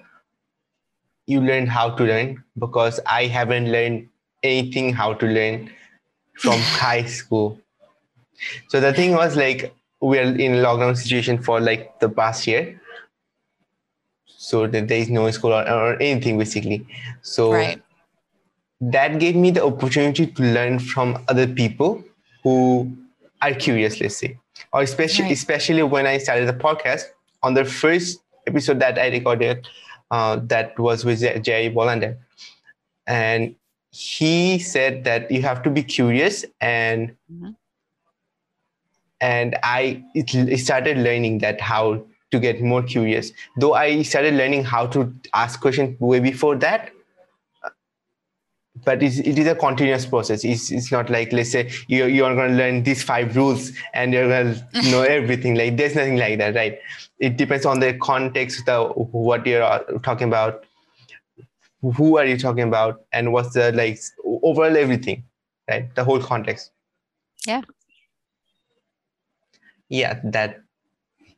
you 1.27 1.41
learned 1.41 1.69
how 1.69 1.91
to 1.91 2.03
learn 2.03 2.43
because 2.57 2.99
I 3.05 3.25
haven't 3.25 3.71
learned 3.71 4.09
anything 4.45 4.93
how 4.93 5.13
to 5.15 5.25
learn 5.25 5.69
from 6.37 6.59
high 6.83 7.03
school. 7.05 7.59
So 8.69 8.79
the 8.79 8.93
thing 8.93 9.13
was 9.13 9.35
like 9.35 9.73
we're 10.01 10.23
in 10.23 10.53
lockdown 10.65 10.95
situation 10.97 11.41
for 11.41 11.59
like 11.59 11.99
the 11.99 12.09
past 12.09 12.47
year. 12.47 12.79
So 14.37 14.67
that 14.67 14.87
there 14.87 14.99
is 14.99 15.09
no 15.09 15.29
school 15.31 15.53
or, 15.53 15.67
or 15.67 16.01
anything 16.01 16.37
basically. 16.37 16.85
So 17.21 17.51
Right. 17.51 17.81
that 18.81 19.19
gave 19.19 19.35
me 19.35 19.51
the 19.51 19.63
opportunity 19.65 20.27
to 20.27 20.43
learn 20.43 20.79
from 20.79 21.23
other 21.27 21.47
people 21.47 22.03
who 22.43 22.91
are 23.41 23.53
curious, 23.53 23.99
let's 24.01 24.17
say. 24.17 24.37
Or 24.73 24.81
especially 24.81 25.25
Right. 25.25 25.33
especially 25.33 25.83
when 25.83 26.05
I 26.05 26.17
started 26.17 26.47
the 26.47 26.53
podcast 26.53 27.05
on 27.43 27.53
the 27.53 27.65
first 27.65 28.19
episode 28.47 28.79
that 28.79 28.97
I 28.99 29.07
recorded, 29.09 29.67
uh, 30.11 30.37
that 30.43 30.77
was 30.79 31.03
with 31.05 31.21
Jerry 31.43 31.69
Bolander. 31.69 32.17
And 33.07 33.55
he 33.95 34.59
said 34.59 35.03
that 35.05 35.31
you 35.31 35.41
have 35.41 35.63
to 35.63 35.69
be 35.69 35.81
curious 35.81 36.43
and 36.59 37.15
Mhm. 37.31 37.55
and 39.21 39.55
I 39.63 40.03
it, 40.13 40.33
it 40.35 40.59
started 40.59 40.97
learning 40.97 41.39
that 41.39 41.61
how 41.61 42.03
to 42.31 42.39
get 42.39 42.61
more 42.61 42.83
curious. 42.83 43.31
Though 43.57 43.73
I 43.73 44.01
started 44.01 44.33
learning 44.33 44.65
how 44.65 44.87
to 44.87 45.13
ask 45.33 45.61
questions 45.61 45.99
way 46.01 46.19
before 46.19 46.55
that, 46.57 46.91
but 48.83 49.01
it's, 49.01 49.19
it 49.19 49.39
is 49.39 49.47
a 49.47 49.55
continuous 49.55 50.05
process. 50.05 50.43
It's, 50.43 50.69
it's 50.71 50.91
not 50.91 51.09
like 51.09 51.31
let's 51.31 51.51
say 51.51 51.71
you're 51.87 52.09
you're 52.09 52.35
going 52.35 52.51
to 52.51 52.57
learn 52.57 52.83
these 52.83 53.01
five 53.03 53.35
rules 53.35 53.71
and 53.93 54.11
you're 54.13 54.27
going 54.27 54.55
to 54.73 54.91
know 54.91 55.03
everything. 55.03 55.55
Like 55.55 55.77
there's 55.77 55.95
nothing 55.95 56.17
like 56.17 56.37
that, 56.39 56.55
right? 56.55 56.77
It 57.19 57.37
depends 57.37 57.65
on 57.65 57.79
the 57.79 57.93
context, 57.93 58.65
the 58.65 58.83
what 58.87 59.45
you're 59.47 59.63
uh, 59.63 59.79
talking 60.03 60.27
about, 60.27 60.65
who 61.81 62.17
are 62.17 62.25
you 62.25 62.37
talking 62.37 62.63
about, 62.63 63.01
and 63.11 63.31
what's 63.31 63.53
the 63.53 63.71
like 63.71 63.99
overall 64.25 64.75
everything, 64.75 65.23
right? 65.69 65.93
The 65.95 66.03
whole 66.03 66.19
context. 66.19 66.71
Yeah. 67.45 67.61
Yeah, 69.89 70.19
that 70.23 70.61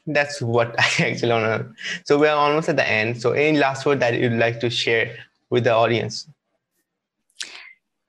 that's 0.06 0.42
what 0.42 0.74
I 0.80 1.10
actually 1.10 1.32
want 1.32 1.46
to. 1.46 1.74
So 2.06 2.18
we're 2.18 2.32
almost 2.32 2.70
at 2.70 2.78
the 2.78 2.88
end. 2.88 3.22
So 3.22 3.34
any 3.34 3.58
last 3.58 3.86
word 3.86 4.00
that 4.00 4.20
you'd 4.20 4.34
like 4.34 4.60
to 4.62 4.70
share 4.70 5.16
with 5.50 5.66
the 5.66 5.74
audience? 5.74 6.28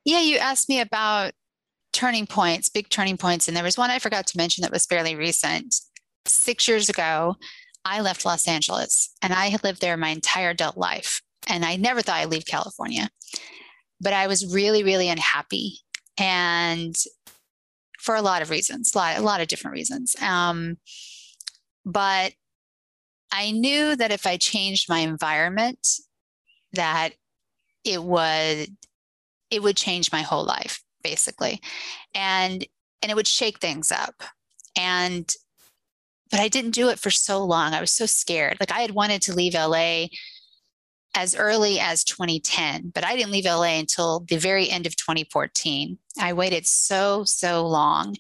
Yeah, 0.05 0.21
you 0.21 0.39
asked 0.39 0.69
me 0.69 0.81
about 0.81 1.33
turning 1.93 2.27
points, 2.27 2.69
big 2.69 2.89
turning 2.89 3.17
points. 3.17 3.49
And 3.49 3.57
there 3.57 3.65
was 3.65 3.77
one 3.77 3.91
I 3.91 3.99
forgot 3.99 4.27
to 4.29 4.37
mention 4.37 4.63
that 4.63 4.73
was 4.73 4.87
fairly 4.87 5.17
recent. 5.17 5.75
Six 6.27 6.69
years 6.69 6.89
ago, 6.89 7.37
I 7.85 8.01
left 8.01 8.25
Los 8.25 8.47
Angeles 8.47 9.11
and 9.23 9.33
I 9.33 9.47
had 9.47 9.65
lived 9.65 9.81
there 9.81 9.97
my 9.97 10.11
entire 10.11 10.51
adult 10.51 10.77
life. 10.77 11.23
And 11.49 11.65
I 11.65 11.77
never 11.77 12.03
thought 12.03 12.17
I'd 12.17 12.31
leave 12.31 12.47
California. 12.47 13.09
But 14.01 14.13
I 14.13 14.27
was 14.27 14.53
really, 14.55 14.85
really 14.85 15.09
unhappy. 15.09 15.81
And 16.19 16.95
for 17.99 18.15
a 18.15 18.23
lot 18.23 18.43
of 18.43 18.51
reasons, 18.51 18.95
a 18.95 18.99
lot, 18.99 19.19
a 19.19 19.23
lot 19.23 19.41
of 19.41 19.49
different 19.49 19.75
reasons. 19.75 20.15
Um, 20.23 20.77
but 21.85 22.33
I 23.33 23.51
knew 23.51 23.97
that 23.97 24.13
if 24.13 24.27
I 24.27 24.37
changed 24.37 24.89
my 24.89 25.01
environment, 25.01 25.87
that 26.73 27.11
it 27.85 28.03
would 28.03 28.69
it 29.51 29.63
would 29.63 29.77
change 29.77 30.13
my 30.13 30.23
whole 30.23 30.45
life 30.45 30.83
basically 31.03 31.61
and 32.15 32.67
and 33.03 33.11
it 33.11 33.15
would 33.15 33.27
shake 33.27 33.59
things 33.59 33.91
up 33.91 34.23
and 34.77 35.35
but 36.31 36.41
i 36.41 36.49
didn't 36.49 36.73
do 36.73 36.89
it 36.89 36.99
for 36.99 37.11
so 37.11 37.43
long 37.45 37.73
i 37.73 37.81
was 37.81 37.93
so 37.93 38.05
scared 38.05 38.57
like 38.61 38.73
i 38.73 38.81
had 38.81 38.91
wanted 38.91 39.23
to 39.23 39.35
leave 39.35 39.55
la 39.55 40.07
as 41.19 41.35
early 41.35 41.81
as 41.81 42.05
2010 42.05 42.93
but 42.95 43.05
i 43.05 43.17
didn't 43.17 43.33
leave 43.33 43.45
la 43.45 43.63
until 43.63 44.21
the 44.29 44.37
very 44.37 44.71
end 44.71 44.87
of 44.87 44.95
2014 44.95 45.99
i 46.21 46.33
waited 46.33 46.65
so 46.65 47.25
so 47.25 47.67
long 47.67 48.15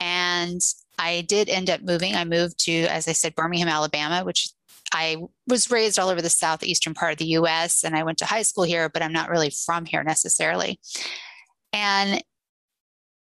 and 0.00 0.60
i 0.98 1.22
did 1.22 1.48
end 1.48 1.70
up 1.70 1.80
moving 1.80 2.14
i 2.14 2.24
moved 2.24 2.58
to 2.58 2.82
as 2.88 3.08
i 3.08 3.12
said 3.12 3.34
birmingham 3.34 3.68
alabama 3.68 4.22
which 4.24 4.50
I 4.94 5.16
was 5.46 5.70
raised 5.70 5.98
all 5.98 6.10
over 6.10 6.20
the 6.20 6.28
southeastern 6.28 6.92
part 6.92 7.12
of 7.12 7.18
the 7.18 7.38
US 7.38 7.82
and 7.82 7.96
I 7.96 8.02
went 8.02 8.18
to 8.18 8.26
high 8.26 8.42
school 8.42 8.64
here, 8.64 8.90
but 8.90 9.00
I'm 9.00 9.14
not 9.14 9.30
really 9.30 9.48
from 9.48 9.86
here 9.86 10.04
necessarily. 10.04 10.78
And 11.72 12.22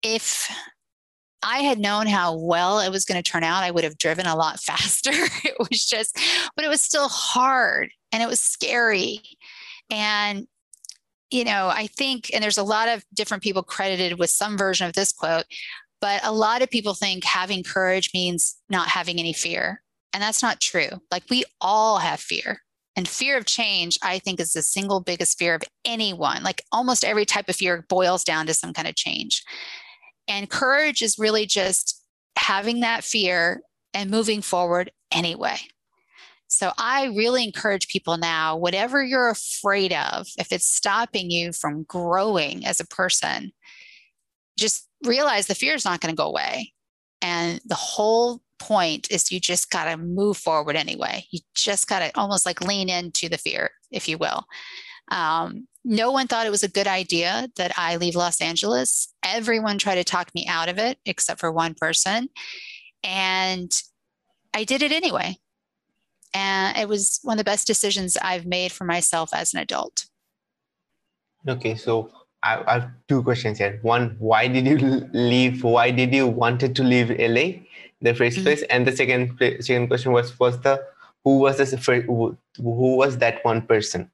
if 0.02 0.50
I 1.42 1.61
had 1.61 1.79
known 1.79 2.07
how 2.07 2.37
well 2.37 2.81
it 2.81 2.90
was 2.90 3.05
going 3.05 3.22
to 3.22 3.31
turn 3.31 3.44
out, 3.44 3.62
I 3.62 3.70
would 3.70 3.85
have 3.85 3.98
driven 3.98 4.26
a 4.26 4.37
lot 4.37 4.61
faster. 4.61 5.11
it 5.12 5.57
was 5.59 5.85
just, 5.85 6.18
but 6.57 6.64
it 6.64 6.68
was 6.68 6.81
still 6.81 7.09
hard 7.09 7.90
and 8.12 8.22
it 8.22 8.29
was 8.29 8.40
scary. 8.40 9.20
And, 9.90 10.46
you 11.31 11.44
know, 11.44 11.68
I 11.68 11.87
think, 11.87 12.31
and 12.33 12.42
there's 12.42 12.59
a 12.59 12.62
lot 12.62 12.88
of 12.88 13.05
different 13.14 13.42
people 13.42 13.62
credited 13.62 14.18
with 14.18 14.31
some 14.31 14.59
version 14.59 14.87
of 14.87 14.94
this 14.94 15.12
quote, 15.12 15.44
but 16.00 16.20
a 16.24 16.33
lot 16.33 16.62
of 16.62 16.70
people 16.70 16.94
think 16.94 17.24
having 17.24 17.62
courage 17.62 18.11
means 18.14 18.57
not 18.68 18.88
having 18.88 19.18
any 19.18 19.33
fear. 19.33 19.83
And 20.12 20.22
that's 20.22 20.42
not 20.42 20.61
true. 20.61 20.88
Like 21.11 21.24
we 21.31 21.44
all 21.61 21.98
have 21.98 22.20
fear. 22.20 22.62
And 22.96 23.07
fear 23.07 23.38
of 23.38 23.46
change, 23.46 23.98
I 24.03 24.18
think, 24.18 24.40
is 24.40 24.53
the 24.53 24.62
single 24.62 25.00
biggest 25.00 25.38
fear 25.38 25.55
of 25.55 25.62
anyone. 25.85 26.42
Like 26.42 26.64
almost 26.72 27.05
every 27.05 27.24
type 27.24 27.48
of 27.48 27.57
fear 27.57 27.85
boils 27.88 28.24
down 28.24 28.46
to 28.46 28.55
some 28.55 28.72
kind 28.72 28.88
of 28.88 28.96
change. 28.96 29.44
And 30.28 30.48
courage 30.48 31.02
is 31.02 31.18
really 31.18 31.46
just 31.46 32.02
having 32.37 32.80
that 32.80 33.04
fear 33.04 33.62
and 33.94 34.11
moving 34.11 34.42
forward 34.42 34.90
anyway. 35.11 35.59
So 36.48 36.72
I 36.78 37.06
really 37.06 37.44
encourage 37.44 37.88
people 37.88 38.16
now, 38.16 38.56
whatever 38.56 39.04
you're 39.04 39.30
afraid 39.30 39.92
of, 39.92 40.26
if 40.37 40.50
it's 40.50 40.66
stopping 40.66 41.30
you 41.30 41.52
from 41.52 41.85
growing 41.85 42.66
as 42.66 42.80
a 42.80 42.87
person, 42.87 43.52
just 44.59 44.88
realize 45.04 45.46
the 45.46 45.54
fear 45.54 45.74
is 45.74 45.85
not 45.85 46.00
going 46.00 46.12
to 46.12 46.20
go 46.20 46.26
away. 46.26 46.72
And 47.22 47.61
the 47.66 47.76
whole 47.76 48.40
point 48.59 49.11
is 49.11 49.30
you 49.30 49.38
just 49.38 49.70
got 49.70 49.85
to 49.85 49.96
move 49.96 50.37
forward 50.37 50.76
anyway. 50.76 51.24
You 51.30 51.40
just 51.54 51.88
got 51.88 52.00
to 52.00 52.11
almost 52.18 52.44
like 52.44 52.61
lean 52.61 52.88
into 52.88 53.28
the 53.28 53.38
fear, 53.38 53.70
if 53.92 54.09
you 54.09 54.18
will. 54.18 54.44
Um, 55.12 55.68
no 55.84 56.10
one 56.10 56.26
thought 56.26 56.46
it 56.46 56.50
was 56.50 56.62
a 56.62 56.68
good 56.68 56.86
idea 56.86 57.48
that 57.56 57.72
I 57.76 57.96
leave 57.96 58.14
Los 58.16 58.40
Angeles. 58.40 59.12
Everyone 59.24 59.78
tried 59.78 59.96
to 59.96 60.04
talk 60.04 60.30
me 60.34 60.46
out 60.46 60.68
of 60.68 60.78
it, 60.78 60.98
except 61.06 61.40
for 61.40 61.50
one 61.50 61.74
person. 61.74 62.28
And 63.02 63.72
I 64.52 64.64
did 64.64 64.82
it 64.82 64.92
anyway. 64.92 65.36
And 66.34 66.76
it 66.76 66.88
was 66.88 67.18
one 67.22 67.34
of 67.34 67.38
the 67.38 67.44
best 67.50 67.66
decisions 67.66 68.16
I've 68.22 68.46
made 68.46 68.72
for 68.72 68.84
myself 68.84 69.30
as 69.34 69.54
an 69.54 69.60
adult. 69.60 70.06
Okay, 71.48 71.74
so 71.74 72.10
I, 72.42 72.62
I 72.66 72.72
have 72.80 72.90
two 73.08 73.22
questions 73.22 73.58
here. 73.58 73.78
One, 73.82 74.16
why 74.18 74.46
did 74.48 74.66
you 74.66 74.78
leave? 75.12 75.64
Why 75.64 75.90
did 75.90 76.14
you 76.14 76.26
wanted 76.26 76.76
to 76.76 76.82
leave 76.82 77.10
LA? 77.10 77.62
the 78.02 78.14
1st 78.14 78.38
Mhm. 78.38 78.42
place 78.44 78.62
and 78.70 78.86
the 78.86 78.92
second 78.96 79.36
second 79.60 79.88
question 79.88 80.10
was 80.12 80.38
was 80.40 80.58
the 80.62 80.82
who 81.22 81.38
was 81.38 81.58
this 81.58 81.72
who 82.06 82.96
was 82.96 83.18
that 83.18 83.44
one 83.44 83.60
person 83.60 84.10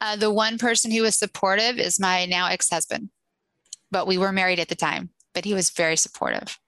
Uh, 0.00 0.16
the 0.16 0.32
one 0.32 0.58
person 0.58 0.90
who 0.90 1.02
was 1.02 1.16
supportive 1.16 1.78
is 1.78 2.00
my 2.00 2.24
now 2.26 2.46
ex 2.48 2.70
husband, 2.70 3.10
but 3.90 4.06
we 4.06 4.18
were 4.18 4.32
married 4.32 4.60
at 4.60 4.68
the 4.68 4.74
time, 4.74 5.10
but 5.34 5.44
he 5.44 5.54
was 5.54 5.70
very 5.70 5.96
supportive. 5.96 6.58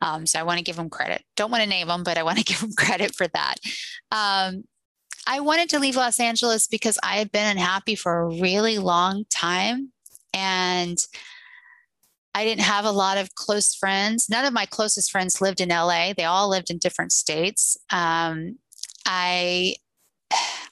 Um, 0.00 0.26
so 0.26 0.40
I 0.40 0.42
want 0.42 0.58
to 0.58 0.64
give 0.64 0.78
him 0.78 0.90
credit. 0.90 1.22
Don't 1.36 1.50
want 1.50 1.62
to 1.62 1.68
name 1.68 1.88
him, 1.88 2.02
but 2.02 2.18
I 2.18 2.24
want 2.24 2.38
to 2.38 2.44
give 2.52 2.60
him 2.60 2.72
credit 2.76 3.14
for 3.14 3.28
that. 3.28 3.54
Um, 4.10 4.64
I 5.26 5.40
wanted 5.40 5.68
to 5.70 5.78
leave 5.78 5.96
Los 5.96 6.18
Angeles 6.18 6.66
because 6.66 6.98
I 7.02 7.16
had 7.16 7.30
been 7.30 7.50
unhappy 7.50 7.94
for 7.94 8.20
a 8.20 8.40
really 8.40 8.78
long 8.78 9.24
time. 9.30 9.92
And 10.34 10.98
I 12.34 12.44
didn't 12.44 12.64
have 12.64 12.84
a 12.84 12.90
lot 12.90 13.18
of 13.18 13.34
close 13.34 13.74
friends. 13.74 14.28
None 14.28 14.44
of 14.44 14.52
my 14.52 14.66
closest 14.66 15.10
friends 15.10 15.40
lived 15.40 15.60
in 15.60 15.68
LA. 15.68 16.12
They 16.16 16.24
all 16.24 16.48
lived 16.48 16.70
in 16.70 16.78
different 16.78 17.12
states. 17.12 17.76
Um, 17.90 18.58
I, 19.06 19.76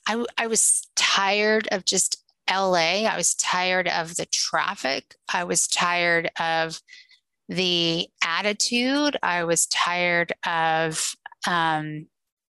I, 0.07 0.25
I 0.37 0.47
was 0.47 0.87
tired 0.97 1.69
of 1.71 1.85
just 1.85 2.23
LA. 2.51 3.05
I 3.05 3.17
was 3.17 3.35
tired 3.35 3.89
of 3.89 4.17
the 4.17 4.27
traffic. 4.27 5.15
I 5.33 5.45
was 5.45 5.69
tired 5.69 6.31
of 6.39 6.81
the 7.49 8.09
attitude. 8.25 9.17
I 9.23 9.45
was 9.45 9.67
tired 9.67 10.33
of 10.47 11.15
um, 11.47 12.07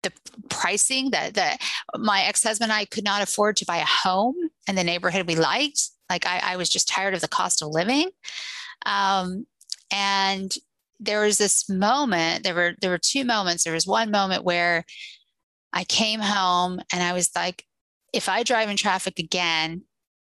the 0.03 0.13
pricing 0.49 1.11
that 1.11 1.35
that 1.35 1.61
my 1.97 2.23
ex-husband 2.23 2.71
and 2.71 2.79
I 2.79 2.85
could 2.85 3.05
not 3.05 3.23
afford 3.23 3.57
to 3.57 3.67
buy 3.67 3.79
a 3.79 3.87
home 3.87 4.37
in 4.69 4.75
the 4.75 4.85
neighborhood 4.85 5.27
we 5.27 5.37
liked. 5.37 5.91
Like 6.09 6.27
I, 6.27 6.41
I 6.43 6.57
was 6.57 6.69
just 6.69 6.89
tired 6.89 7.15
of 7.15 7.21
the 7.21 7.29
cost 7.29 7.63
of 7.63 7.69
living. 7.69 8.11
Um, 8.85 9.47
and 9.91 10.55
there 11.01 11.21
was 11.21 11.39
this 11.39 11.69
moment, 11.69 12.45
there 12.45 12.55
were 12.55 12.75
there 12.81 12.91
were 12.91 12.99
two 12.99 13.25
moments. 13.25 13.65
There 13.65 13.73
was 13.73 13.87
one 13.87 14.11
moment 14.11 14.45
where 14.45 14.85
I 15.77 15.85
came 15.85 16.21
home 16.21 16.81
and 16.91 17.03
I 17.03 17.13
was 17.13 17.31
like, 17.37 17.65
if 18.15 18.31
I 18.31 18.43
drive 18.43 18.71
in 18.71 18.79
traffic 18.79 19.19
again 19.19 19.83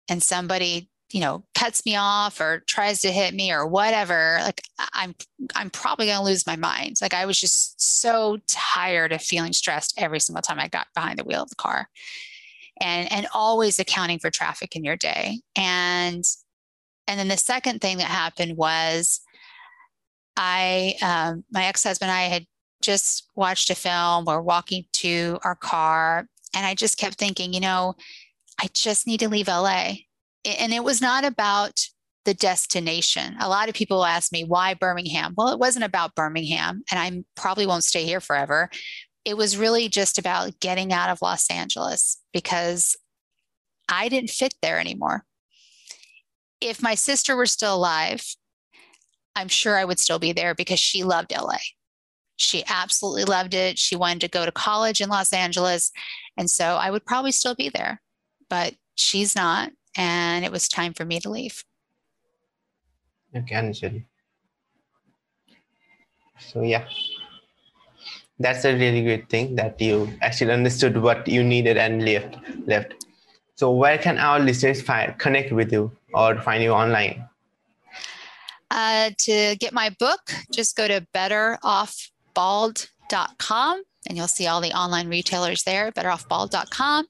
and 0.09 0.21
somebody 0.21 0.91
you 1.13 1.21
know 1.21 1.45
cuts 1.55 1.87
me 1.87 1.95
off 1.95 2.41
or 2.41 2.65
tries 2.67 3.01
to 3.01 3.13
hit 3.13 3.33
me 3.33 3.53
or 3.53 3.65
whatever 3.65 4.41
like 4.43 4.61
i'm 4.93 5.15
i'm 5.55 5.71
probably 5.71 6.07
to 6.07 6.21
lose 6.21 6.49
my 6.49 6.57
mind. 6.57 6.97
Like 7.01 7.15
i 7.15 7.27
was 7.27 7.39
just 7.39 7.81
so 7.81 8.39
tired 8.49 9.13
of 9.13 9.23
feeling 9.23 9.53
stressed 9.53 9.95
every 9.97 10.19
single 10.19 10.43
time 10.43 10.59
i 10.59 10.67
got 10.67 10.89
behind 10.97 11.21
the 11.21 11.25
wheel 11.25 11.45
of 11.45 11.49
the 11.49 11.55
car 11.55 11.89
and 12.81 13.11
and 13.13 13.29
always 13.33 13.79
accounting 13.79 14.19
for 14.19 14.31
traffic 14.31 14.75
in 14.75 14.83
your 14.83 14.97
day. 14.97 15.41
And 15.55 16.25
and 17.07 17.21
then 17.21 17.29
the 17.29 17.37
second 17.37 17.81
thing 17.81 17.99
that 17.99 18.09
happened 18.09 18.57
was 18.57 19.21
i 20.37 20.97
um, 21.03 21.45
my 21.53 21.67
ex-husband 21.67 22.11
and 22.11 22.19
i 22.19 22.25
had 22.25 22.47
just 22.87 23.29
watched 23.35 23.69
a 23.71 23.75
film 23.75 24.25
we're 24.25 24.41
walking 24.41 24.85
to 24.93 25.39
our 25.45 25.57
car 25.57 26.27
and 26.55 26.65
i 26.65 26.75
just 26.75 26.99
kept 26.99 27.19
thinking 27.19 27.53
you 27.53 27.61
know 27.61 27.95
i 28.61 28.69
just 28.73 29.07
need 29.07 29.21
to 29.21 29.29
leave 29.29 29.49
la 29.49 29.93
and 30.45 30.73
it 30.73 30.85
was 30.85 31.01
not 31.01 31.25
about 31.25 31.89
the 32.27 32.35
destination. 32.35 33.37
A 33.41 33.49
lot 33.49 33.71
of 33.71 33.75
people 33.75 34.05
ask 34.05 34.33
me, 34.33 34.45
why 34.45 34.75
Birmingham? 34.75 35.33
Well, 35.37 35.49
it 35.49 35.59
wasn't 35.59 35.87
about 35.87 36.15
Birmingham, 36.15 36.83
and 36.91 37.01
I 37.01 37.25
probably 37.41 37.67
won't 37.67 37.85
stay 37.85 38.05
here 38.05 38.21
forever. 38.21 38.69
It 39.25 39.37
was 39.37 39.57
really 39.57 39.89
just 39.89 40.19
about 40.19 40.61
getting 40.61 40.93
out 40.93 41.09
of 41.09 41.23
Los 41.23 41.51
Angeles 41.51 42.21
because 42.33 42.97
I 43.89 44.09
didn't 44.09 44.31
fit 44.31 44.55
there 44.61 44.79
anymore. 44.79 45.25
If 46.61 46.83
my 46.83 46.95
sister 46.95 47.37
were 47.37 47.47
still 47.47 47.77
alive, 47.77 48.25
I'm 49.35 49.49
sure 49.49 49.77
I 49.77 49.85
would 49.85 49.99
still 49.99 50.19
be 50.19 50.33
there 50.33 50.55
because 50.55 50.81
she 50.81 51.05
loved 51.05 51.33
LA. 51.33 51.59
She 52.37 52.65
absolutely 52.69 53.25
loved 53.25 53.55
it. 53.55 53.79
She 53.79 53.97
wanted 53.97 54.21
to 54.21 54.29
go 54.29 54.45
to 54.45 54.53
college 54.53 55.01
in 55.01 55.09
Los 55.09 55.33
Angeles. 55.33 55.91
And 56.37 56.51
so 56.51 56.77
I 56.77 56.91
would 56.91 57.05
probably 57.05 57.33
still 57.33 57.55
be 57.55 57.69
there, 57.69 58.01
but 58.49 58.75
she's 58.95 59.35
not. 59.35 59.73
And 59.97 60.45
it 60.45 60.53
was 60.53 60.69
time 60.69 60.93
for 60.93 61.05
me 61.05 61.21
to 61.21 61.31
leave. 61.31 61.65
Okay, 63.35 63.55
understood. 63.55 64.05
So 66.39 66.63
yeah, 66.63 66.85
that's 68.39 68.65
a 68.65 68.75
really 68.75 69.03
great 69.03 69.29
thing 69.29 69.57
that 69.57 69.81
you 69.81 70.13
actually 70.21 70.53
understood 70.53 70.99
what 70.99 71.27
you 71.27 71.43
needed 71.43 71.79
and 71.79 72.05
left. 72.05 72.37
Left. 72.67 73.07
So 73.55 73.71
where 73.71 73.97
can 73.97 74.19
our 74.19 74.39
listeners 74.39 74.83
find 74.83 75.19
connect 75.19 75.53
with 75.53 75.73
you 75.73 75.91
or 76.13 76.39
find 76.41 76.63
you 76.63 76.73
online? 76.73 77.27
Uh, 78.71 79.11
to 79.17 79.57
get 79.57 79.73
my 79.73 79.89
book, 79.99 80.33
just 80.53 80.77
go 80.77 80.87
to 80.87 81.07
betteroffbald.com 82.37 83.83
and 84.09 84.17
you'll 84.17 84.29
see 84.29 84.47
all 84.47 84.61
the 84.61 84.73
online 84.73 85.09
retailers 85.09 85.65
there, 85.65 85.91
betteroffbald.com. 85.93 87.07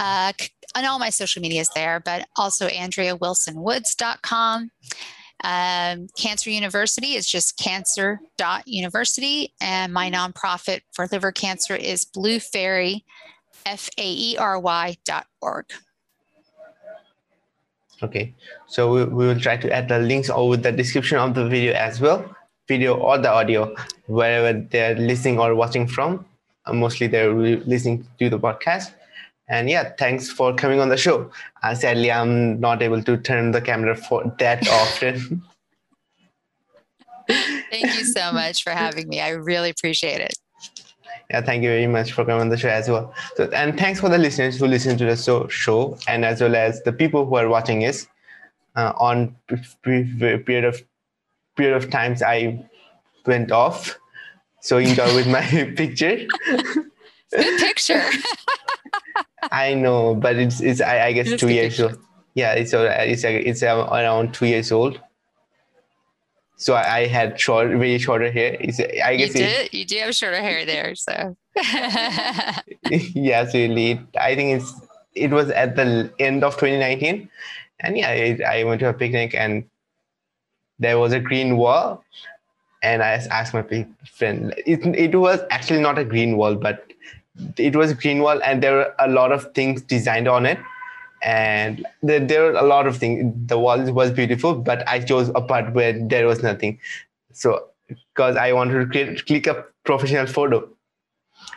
Uh, 0.00 0.32
and 0.74 0.86
all 0.86 0.98
my 0.98 1.10
social 1.10 1.40
media 1.40 1.60
is 1.60 1.70
there, 1.74 2.00
but 2.00 2.26
also 2.36 2.66
AndreaWilsonWoods.com. 2.66 4.70
Um, 5.44 6.08
Cancer 6.16 6.50
University 6.50 7.14
is 7.14 7.28
just 7.28 7.56
cancer.university. 7.58 9.54
And 9.60 9.92
my 9.92 10.10
nonprofit 10.10 10.80
for 10.92 11.06
liver 11.12 11.30
cancer 11.30 11.76
is 11.76 12.04
Blue 12.04 12.40
Faery, 12.40 13.04
F 13.66 13.88
A 13.98 14.12
E 14.12 14.36
R 14.36 14.58
Y 14.58 14.96
dot 15.04 15.26
org. 15.40 15.66
Okay, 18.02 18.34
so 18.66 18.92
we, 18.92 19.04
we 19.04 19.26
will 19.26 19.38
try 19.38 19.56
to 19.56 19.72
add 19.72 19.88
the 19.88 20.00
links 20.00 20.28
over 20.28 20.56
the 20.56 20.72
description 20.72 21.18
of 21.18 21.34
the 21.34 21.46
video 21.46 21.74
as 21.74 22.00
well, 22.00 22.34
video 22.68 22.96
or 22.96 23.18
the 23.18 23.30
audio, 23.30 23.74
wherever 24.06 24.58
they're 24.58 24.96
listening 24.96 25.38
or 25.38 25.54
watching 25.54 25.86
from. 25.86 26.24
Uh, 26.66 26.72
mostly 26.72 27.06
they're 27.06 27.32
listening 27.32 28.06
to 28.18 28.30
the 28.30 28.38
podcast. 28.38 28.92
And 29.48 29.68
yeah, 29.68 29.92
thanks 29.98 30.30
for 30.30 30.54
coming 30.54 30.80
on 30.80 30.88
the 30.88 30.96
show. 30.96 31.30
Uh, 31.62 31.74
sadly, 31.74 32.10
I'm 32.10 32.60
not 32.60 32.82
able 32.82 33.02
to 33.02 33.16
turn 33.18 33.50
the 33.50 33.60
camera 33.60 33.94
for 33.94 34.34
that 34.38 34.66
often. 34.68 35.42
thank 37.28 37.84
you 37.84 38.04
so 38.04 38.32
much 38.32 38.62
for 38.62 38.70
having 38.70 39.08
me. 39.08 39.20
I 39.20 39.30
really 39.30 39.70
appreciate 39.70 40.20
it. 40.20 40.34
Yeah, 41.30 41.40
thank 41.40 41.62
you 41.62 41.70
very 41.70 41.86
much 41.86 42.12
for 42.12 42.24
coming 42.24 42.42
on 42.42 42.48
the 42.50 42.56
show 42.56 42.68
as 42.68 42.88
well. 42.88 43.14
So, 43.36 43.48
and 43.50 43.78
thanks 43.78 44.00
for 44.00 44.08
the 44.08 44.18
listeners 44.18 44.58
who 44.58 44.66
listen 44.66 44.98
to 44.98 45.04
the 45.04 45.16
show, 45.16 45.48
show 45.48 45.98
and 46.06 46.24
as 46.24 46.40
well 46.40 46.54
as 46.54 46.82
the 46.82 46.92
people 46.92 47.24
who 47.26 47.36
are 47.36 47.48
watching 47.48 47.84
us 47.84 48.06
uh, 48.76 48.92
on 48.98 49.34
period 49.82 50.64
of 50.64 50.82
period 51.56 51.76
of 51.76 51.90
times 51.90 52.22
I 52.22 52.64
went 53.26 53.52
off. 53.52 53.98
So 54.60 54.78
enjoy 54.78 55.14
with 55.14 55.26
my 55.26 55.42
picture. 55.76 56.26
Good 57.30 57.58
picture. 57.58 58.02
I 59.50 59.74
know, 59.74 60.14
but 60.14 60.36
it's 60.36 60.60
it's 60.60 60.80
I, 60.80 61.06
I 61.06 61.12
guess 61.12 61.38
two 61.38 61.48
years 61.48 61.78
old. 61.80 61.98
Yeah, 62.34 62.52
it's 62.54 62.72
it's 62.74 63.24
it's 63.24 63.62
around 63.62 64.32
two 64.32 64.46
years 64.46 64.72
old. 64.72 65.00
So 66.56 66.74
I, 66.74 66.96
I 66.96 67.06
had 67.06 67.38
short, 67.38 67.68
very 67.68 67.98
shorter 67.98 68.30
hair. 68.30 68.56
It's, 68.60 68.80
I 68.80 69.16
guess 69.16 69.34
you 69.34 69.44
did. 69.44 69.74
you 69.74 69.84
do 69.84 69.98
have 69.98 70.14
shorter 70.14 70.40
hair 70.40 70.64
there, 70.64 70.94
so. 70.94 71.36
yes, 72.90 73.52
really. 73.54 74.00
I 74.18 74.34
think 74.34 74.62
it's 74.62 74.72
it 75.14 75.30
was 75.30 75.50
at 75.50 75.76
the 75.76 76.12
end 76.18 76.42
of 76.42 76.54
2019, 76.54 77.28
and 77.80 77.98
yeah, 77.98 78.08
I, 78.08 78.60
I 78.60 78.64
went 78.64 78.80
to 78.80 78.88
a 78.88 78.94
picnic 78.94 79.34
and 79.34 79.64
there 80.78 80.98
was 80.98 81.12
a 81.12 81.20
green 81.20 81.56
wall, 81.56 82.04
and 82.82 83.02
I 83.02 83.12
asked 83.12 83.54
my 83.54 83.62
friend. 83.62 84.54
It 84.66 84.84
it 84.96 85.16
was 85.16 85.40
actually 85.50 85.80
not 85.80 85.98
a 85.98 86.04
green 86.04 86.36
wall, 86.36 86.54
but 86.54 86.84
it 87.56 87.74
was 87.76 87.90
a 87.90 87.94
green 87.94 88.20
wall 88.20 88.40
and 88.42 88.62
there 88.62 88.72
were 88.72 88.94
a 88.98 89.08
lot 89.08 89.32
of 89.32 89.52
things 89.54 89.82
designed 89.82 90.28
on 90.28 90.46
it 90.46 90.58
and 91.22 91.86
there, 92.02 92.20
there 92.20 92.42
were 92.42 92.52
a 92.52 92.62
lot 92.62 92.86
of 92.86 92.96
things 92.96 93.32
the 93.46 93.58
wall 93.58 93.80
was 93.92 94.10
beautiful 94.10 94.54
but 94.54 94.86
i 94.88 94.98
chose 95.00 95.30
a 95.34 95.40
part 95.40 95.72
where 95.74 95.92
there 96.08 96.26
was 96.26 96.42
nothing 96.42 96.78
so 97.32 97.66
because 97.88 98.36
i 98.36 98.52
wanted 98.52 98.78
to 98.78 98.86
create, 98.86 99.26
click 99.26 99.46
a 99.46 99.64
professional 99.84 100.26
photo 100.26 100.66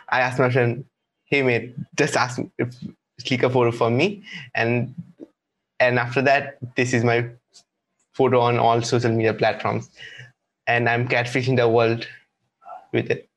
i 0.08 0.20
asked 0.20 0.38
my 0.38 0.50
friend 0.50 0.84
hey 1.26 1.42
mate 1.42 1.74
just 1.96 2.16
ask 2.16 2.40
if 2.58 2.74
click 3.26 3.42
a 3.42 3.50
photo 3.50 3.70
for 3.70 3.90
me 3.90 4.22
and 4.54 4.94
and 5.80 5.98
after 5.98 6.22
that 6.22 6.58
this 6.76 6.92
is 6.92 7.04
my 7.04 7.28
photo 8.18 8.40
on 8.40 8.58
all 8.58 8.82
social 8.82 9.12
media 9.12 9.34
platforms 9.44 9.88
and 10.66 10.88
i'm 10.88 11.08
catfishing 11.14 11.56
the 11.62 11.68
world 11.78 12.06
with 12.92 13.10
it 13.16 13.28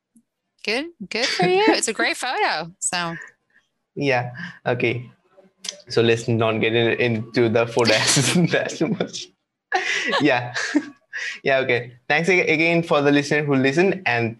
Good, 0.64 0.86
good 1.10 1.26
for 1.26 1.46
you. 1.46 1.64
it's 1.68 1.88
a 1.88 1.92
great 1.92 2.16
photo. 2.16 2.70
So, 2.78 3.16
yeah. 3.96 4.30
Okay. 4.64 5.10
So 5.88 6.02
let's 6.02 6.28
not 6.28 6.60
get 6.60 6.72
in, 6.74 7.00
into 7.00 7.48
the 7.48 7.66
photos 7.66 8.34
that 8.52 8.80
much. 8.98 9.26
yeah. 10.20 10.54
yeah. 11.42 11.58
Okay. 11.58 11.92
Thanks 12.08 12.28
again 12.28 12.82
for 12.82 13.02
the 13.02 13.10
listener 13.10 13.42
who 13.44 13.56
listened 13.56 14.02
and 14.06 14.36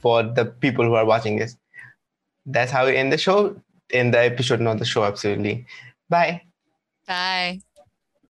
for 0.00 0.22
the 0.22 0.46
people 0.46 0.84
who 0.84 0.94
are 0.94 1.04
watching 1.04 1.36
this. 1.36 1.56
That's 2.46 2.72
how 2.72 2.86
we 2.86 2.96
end 2.96 3.12
the 3.12 3.18
show. 3.18 3.60
In 3.90 4.12
the 4.12 4.20
episode, 4.20 4.60
not 4.60 4.78
the 4.78 4.84
show. 4.84 5.04
Absolutely. 5.04 5.66
Bye. 6.08 6.42
Bye. 7.06 7.60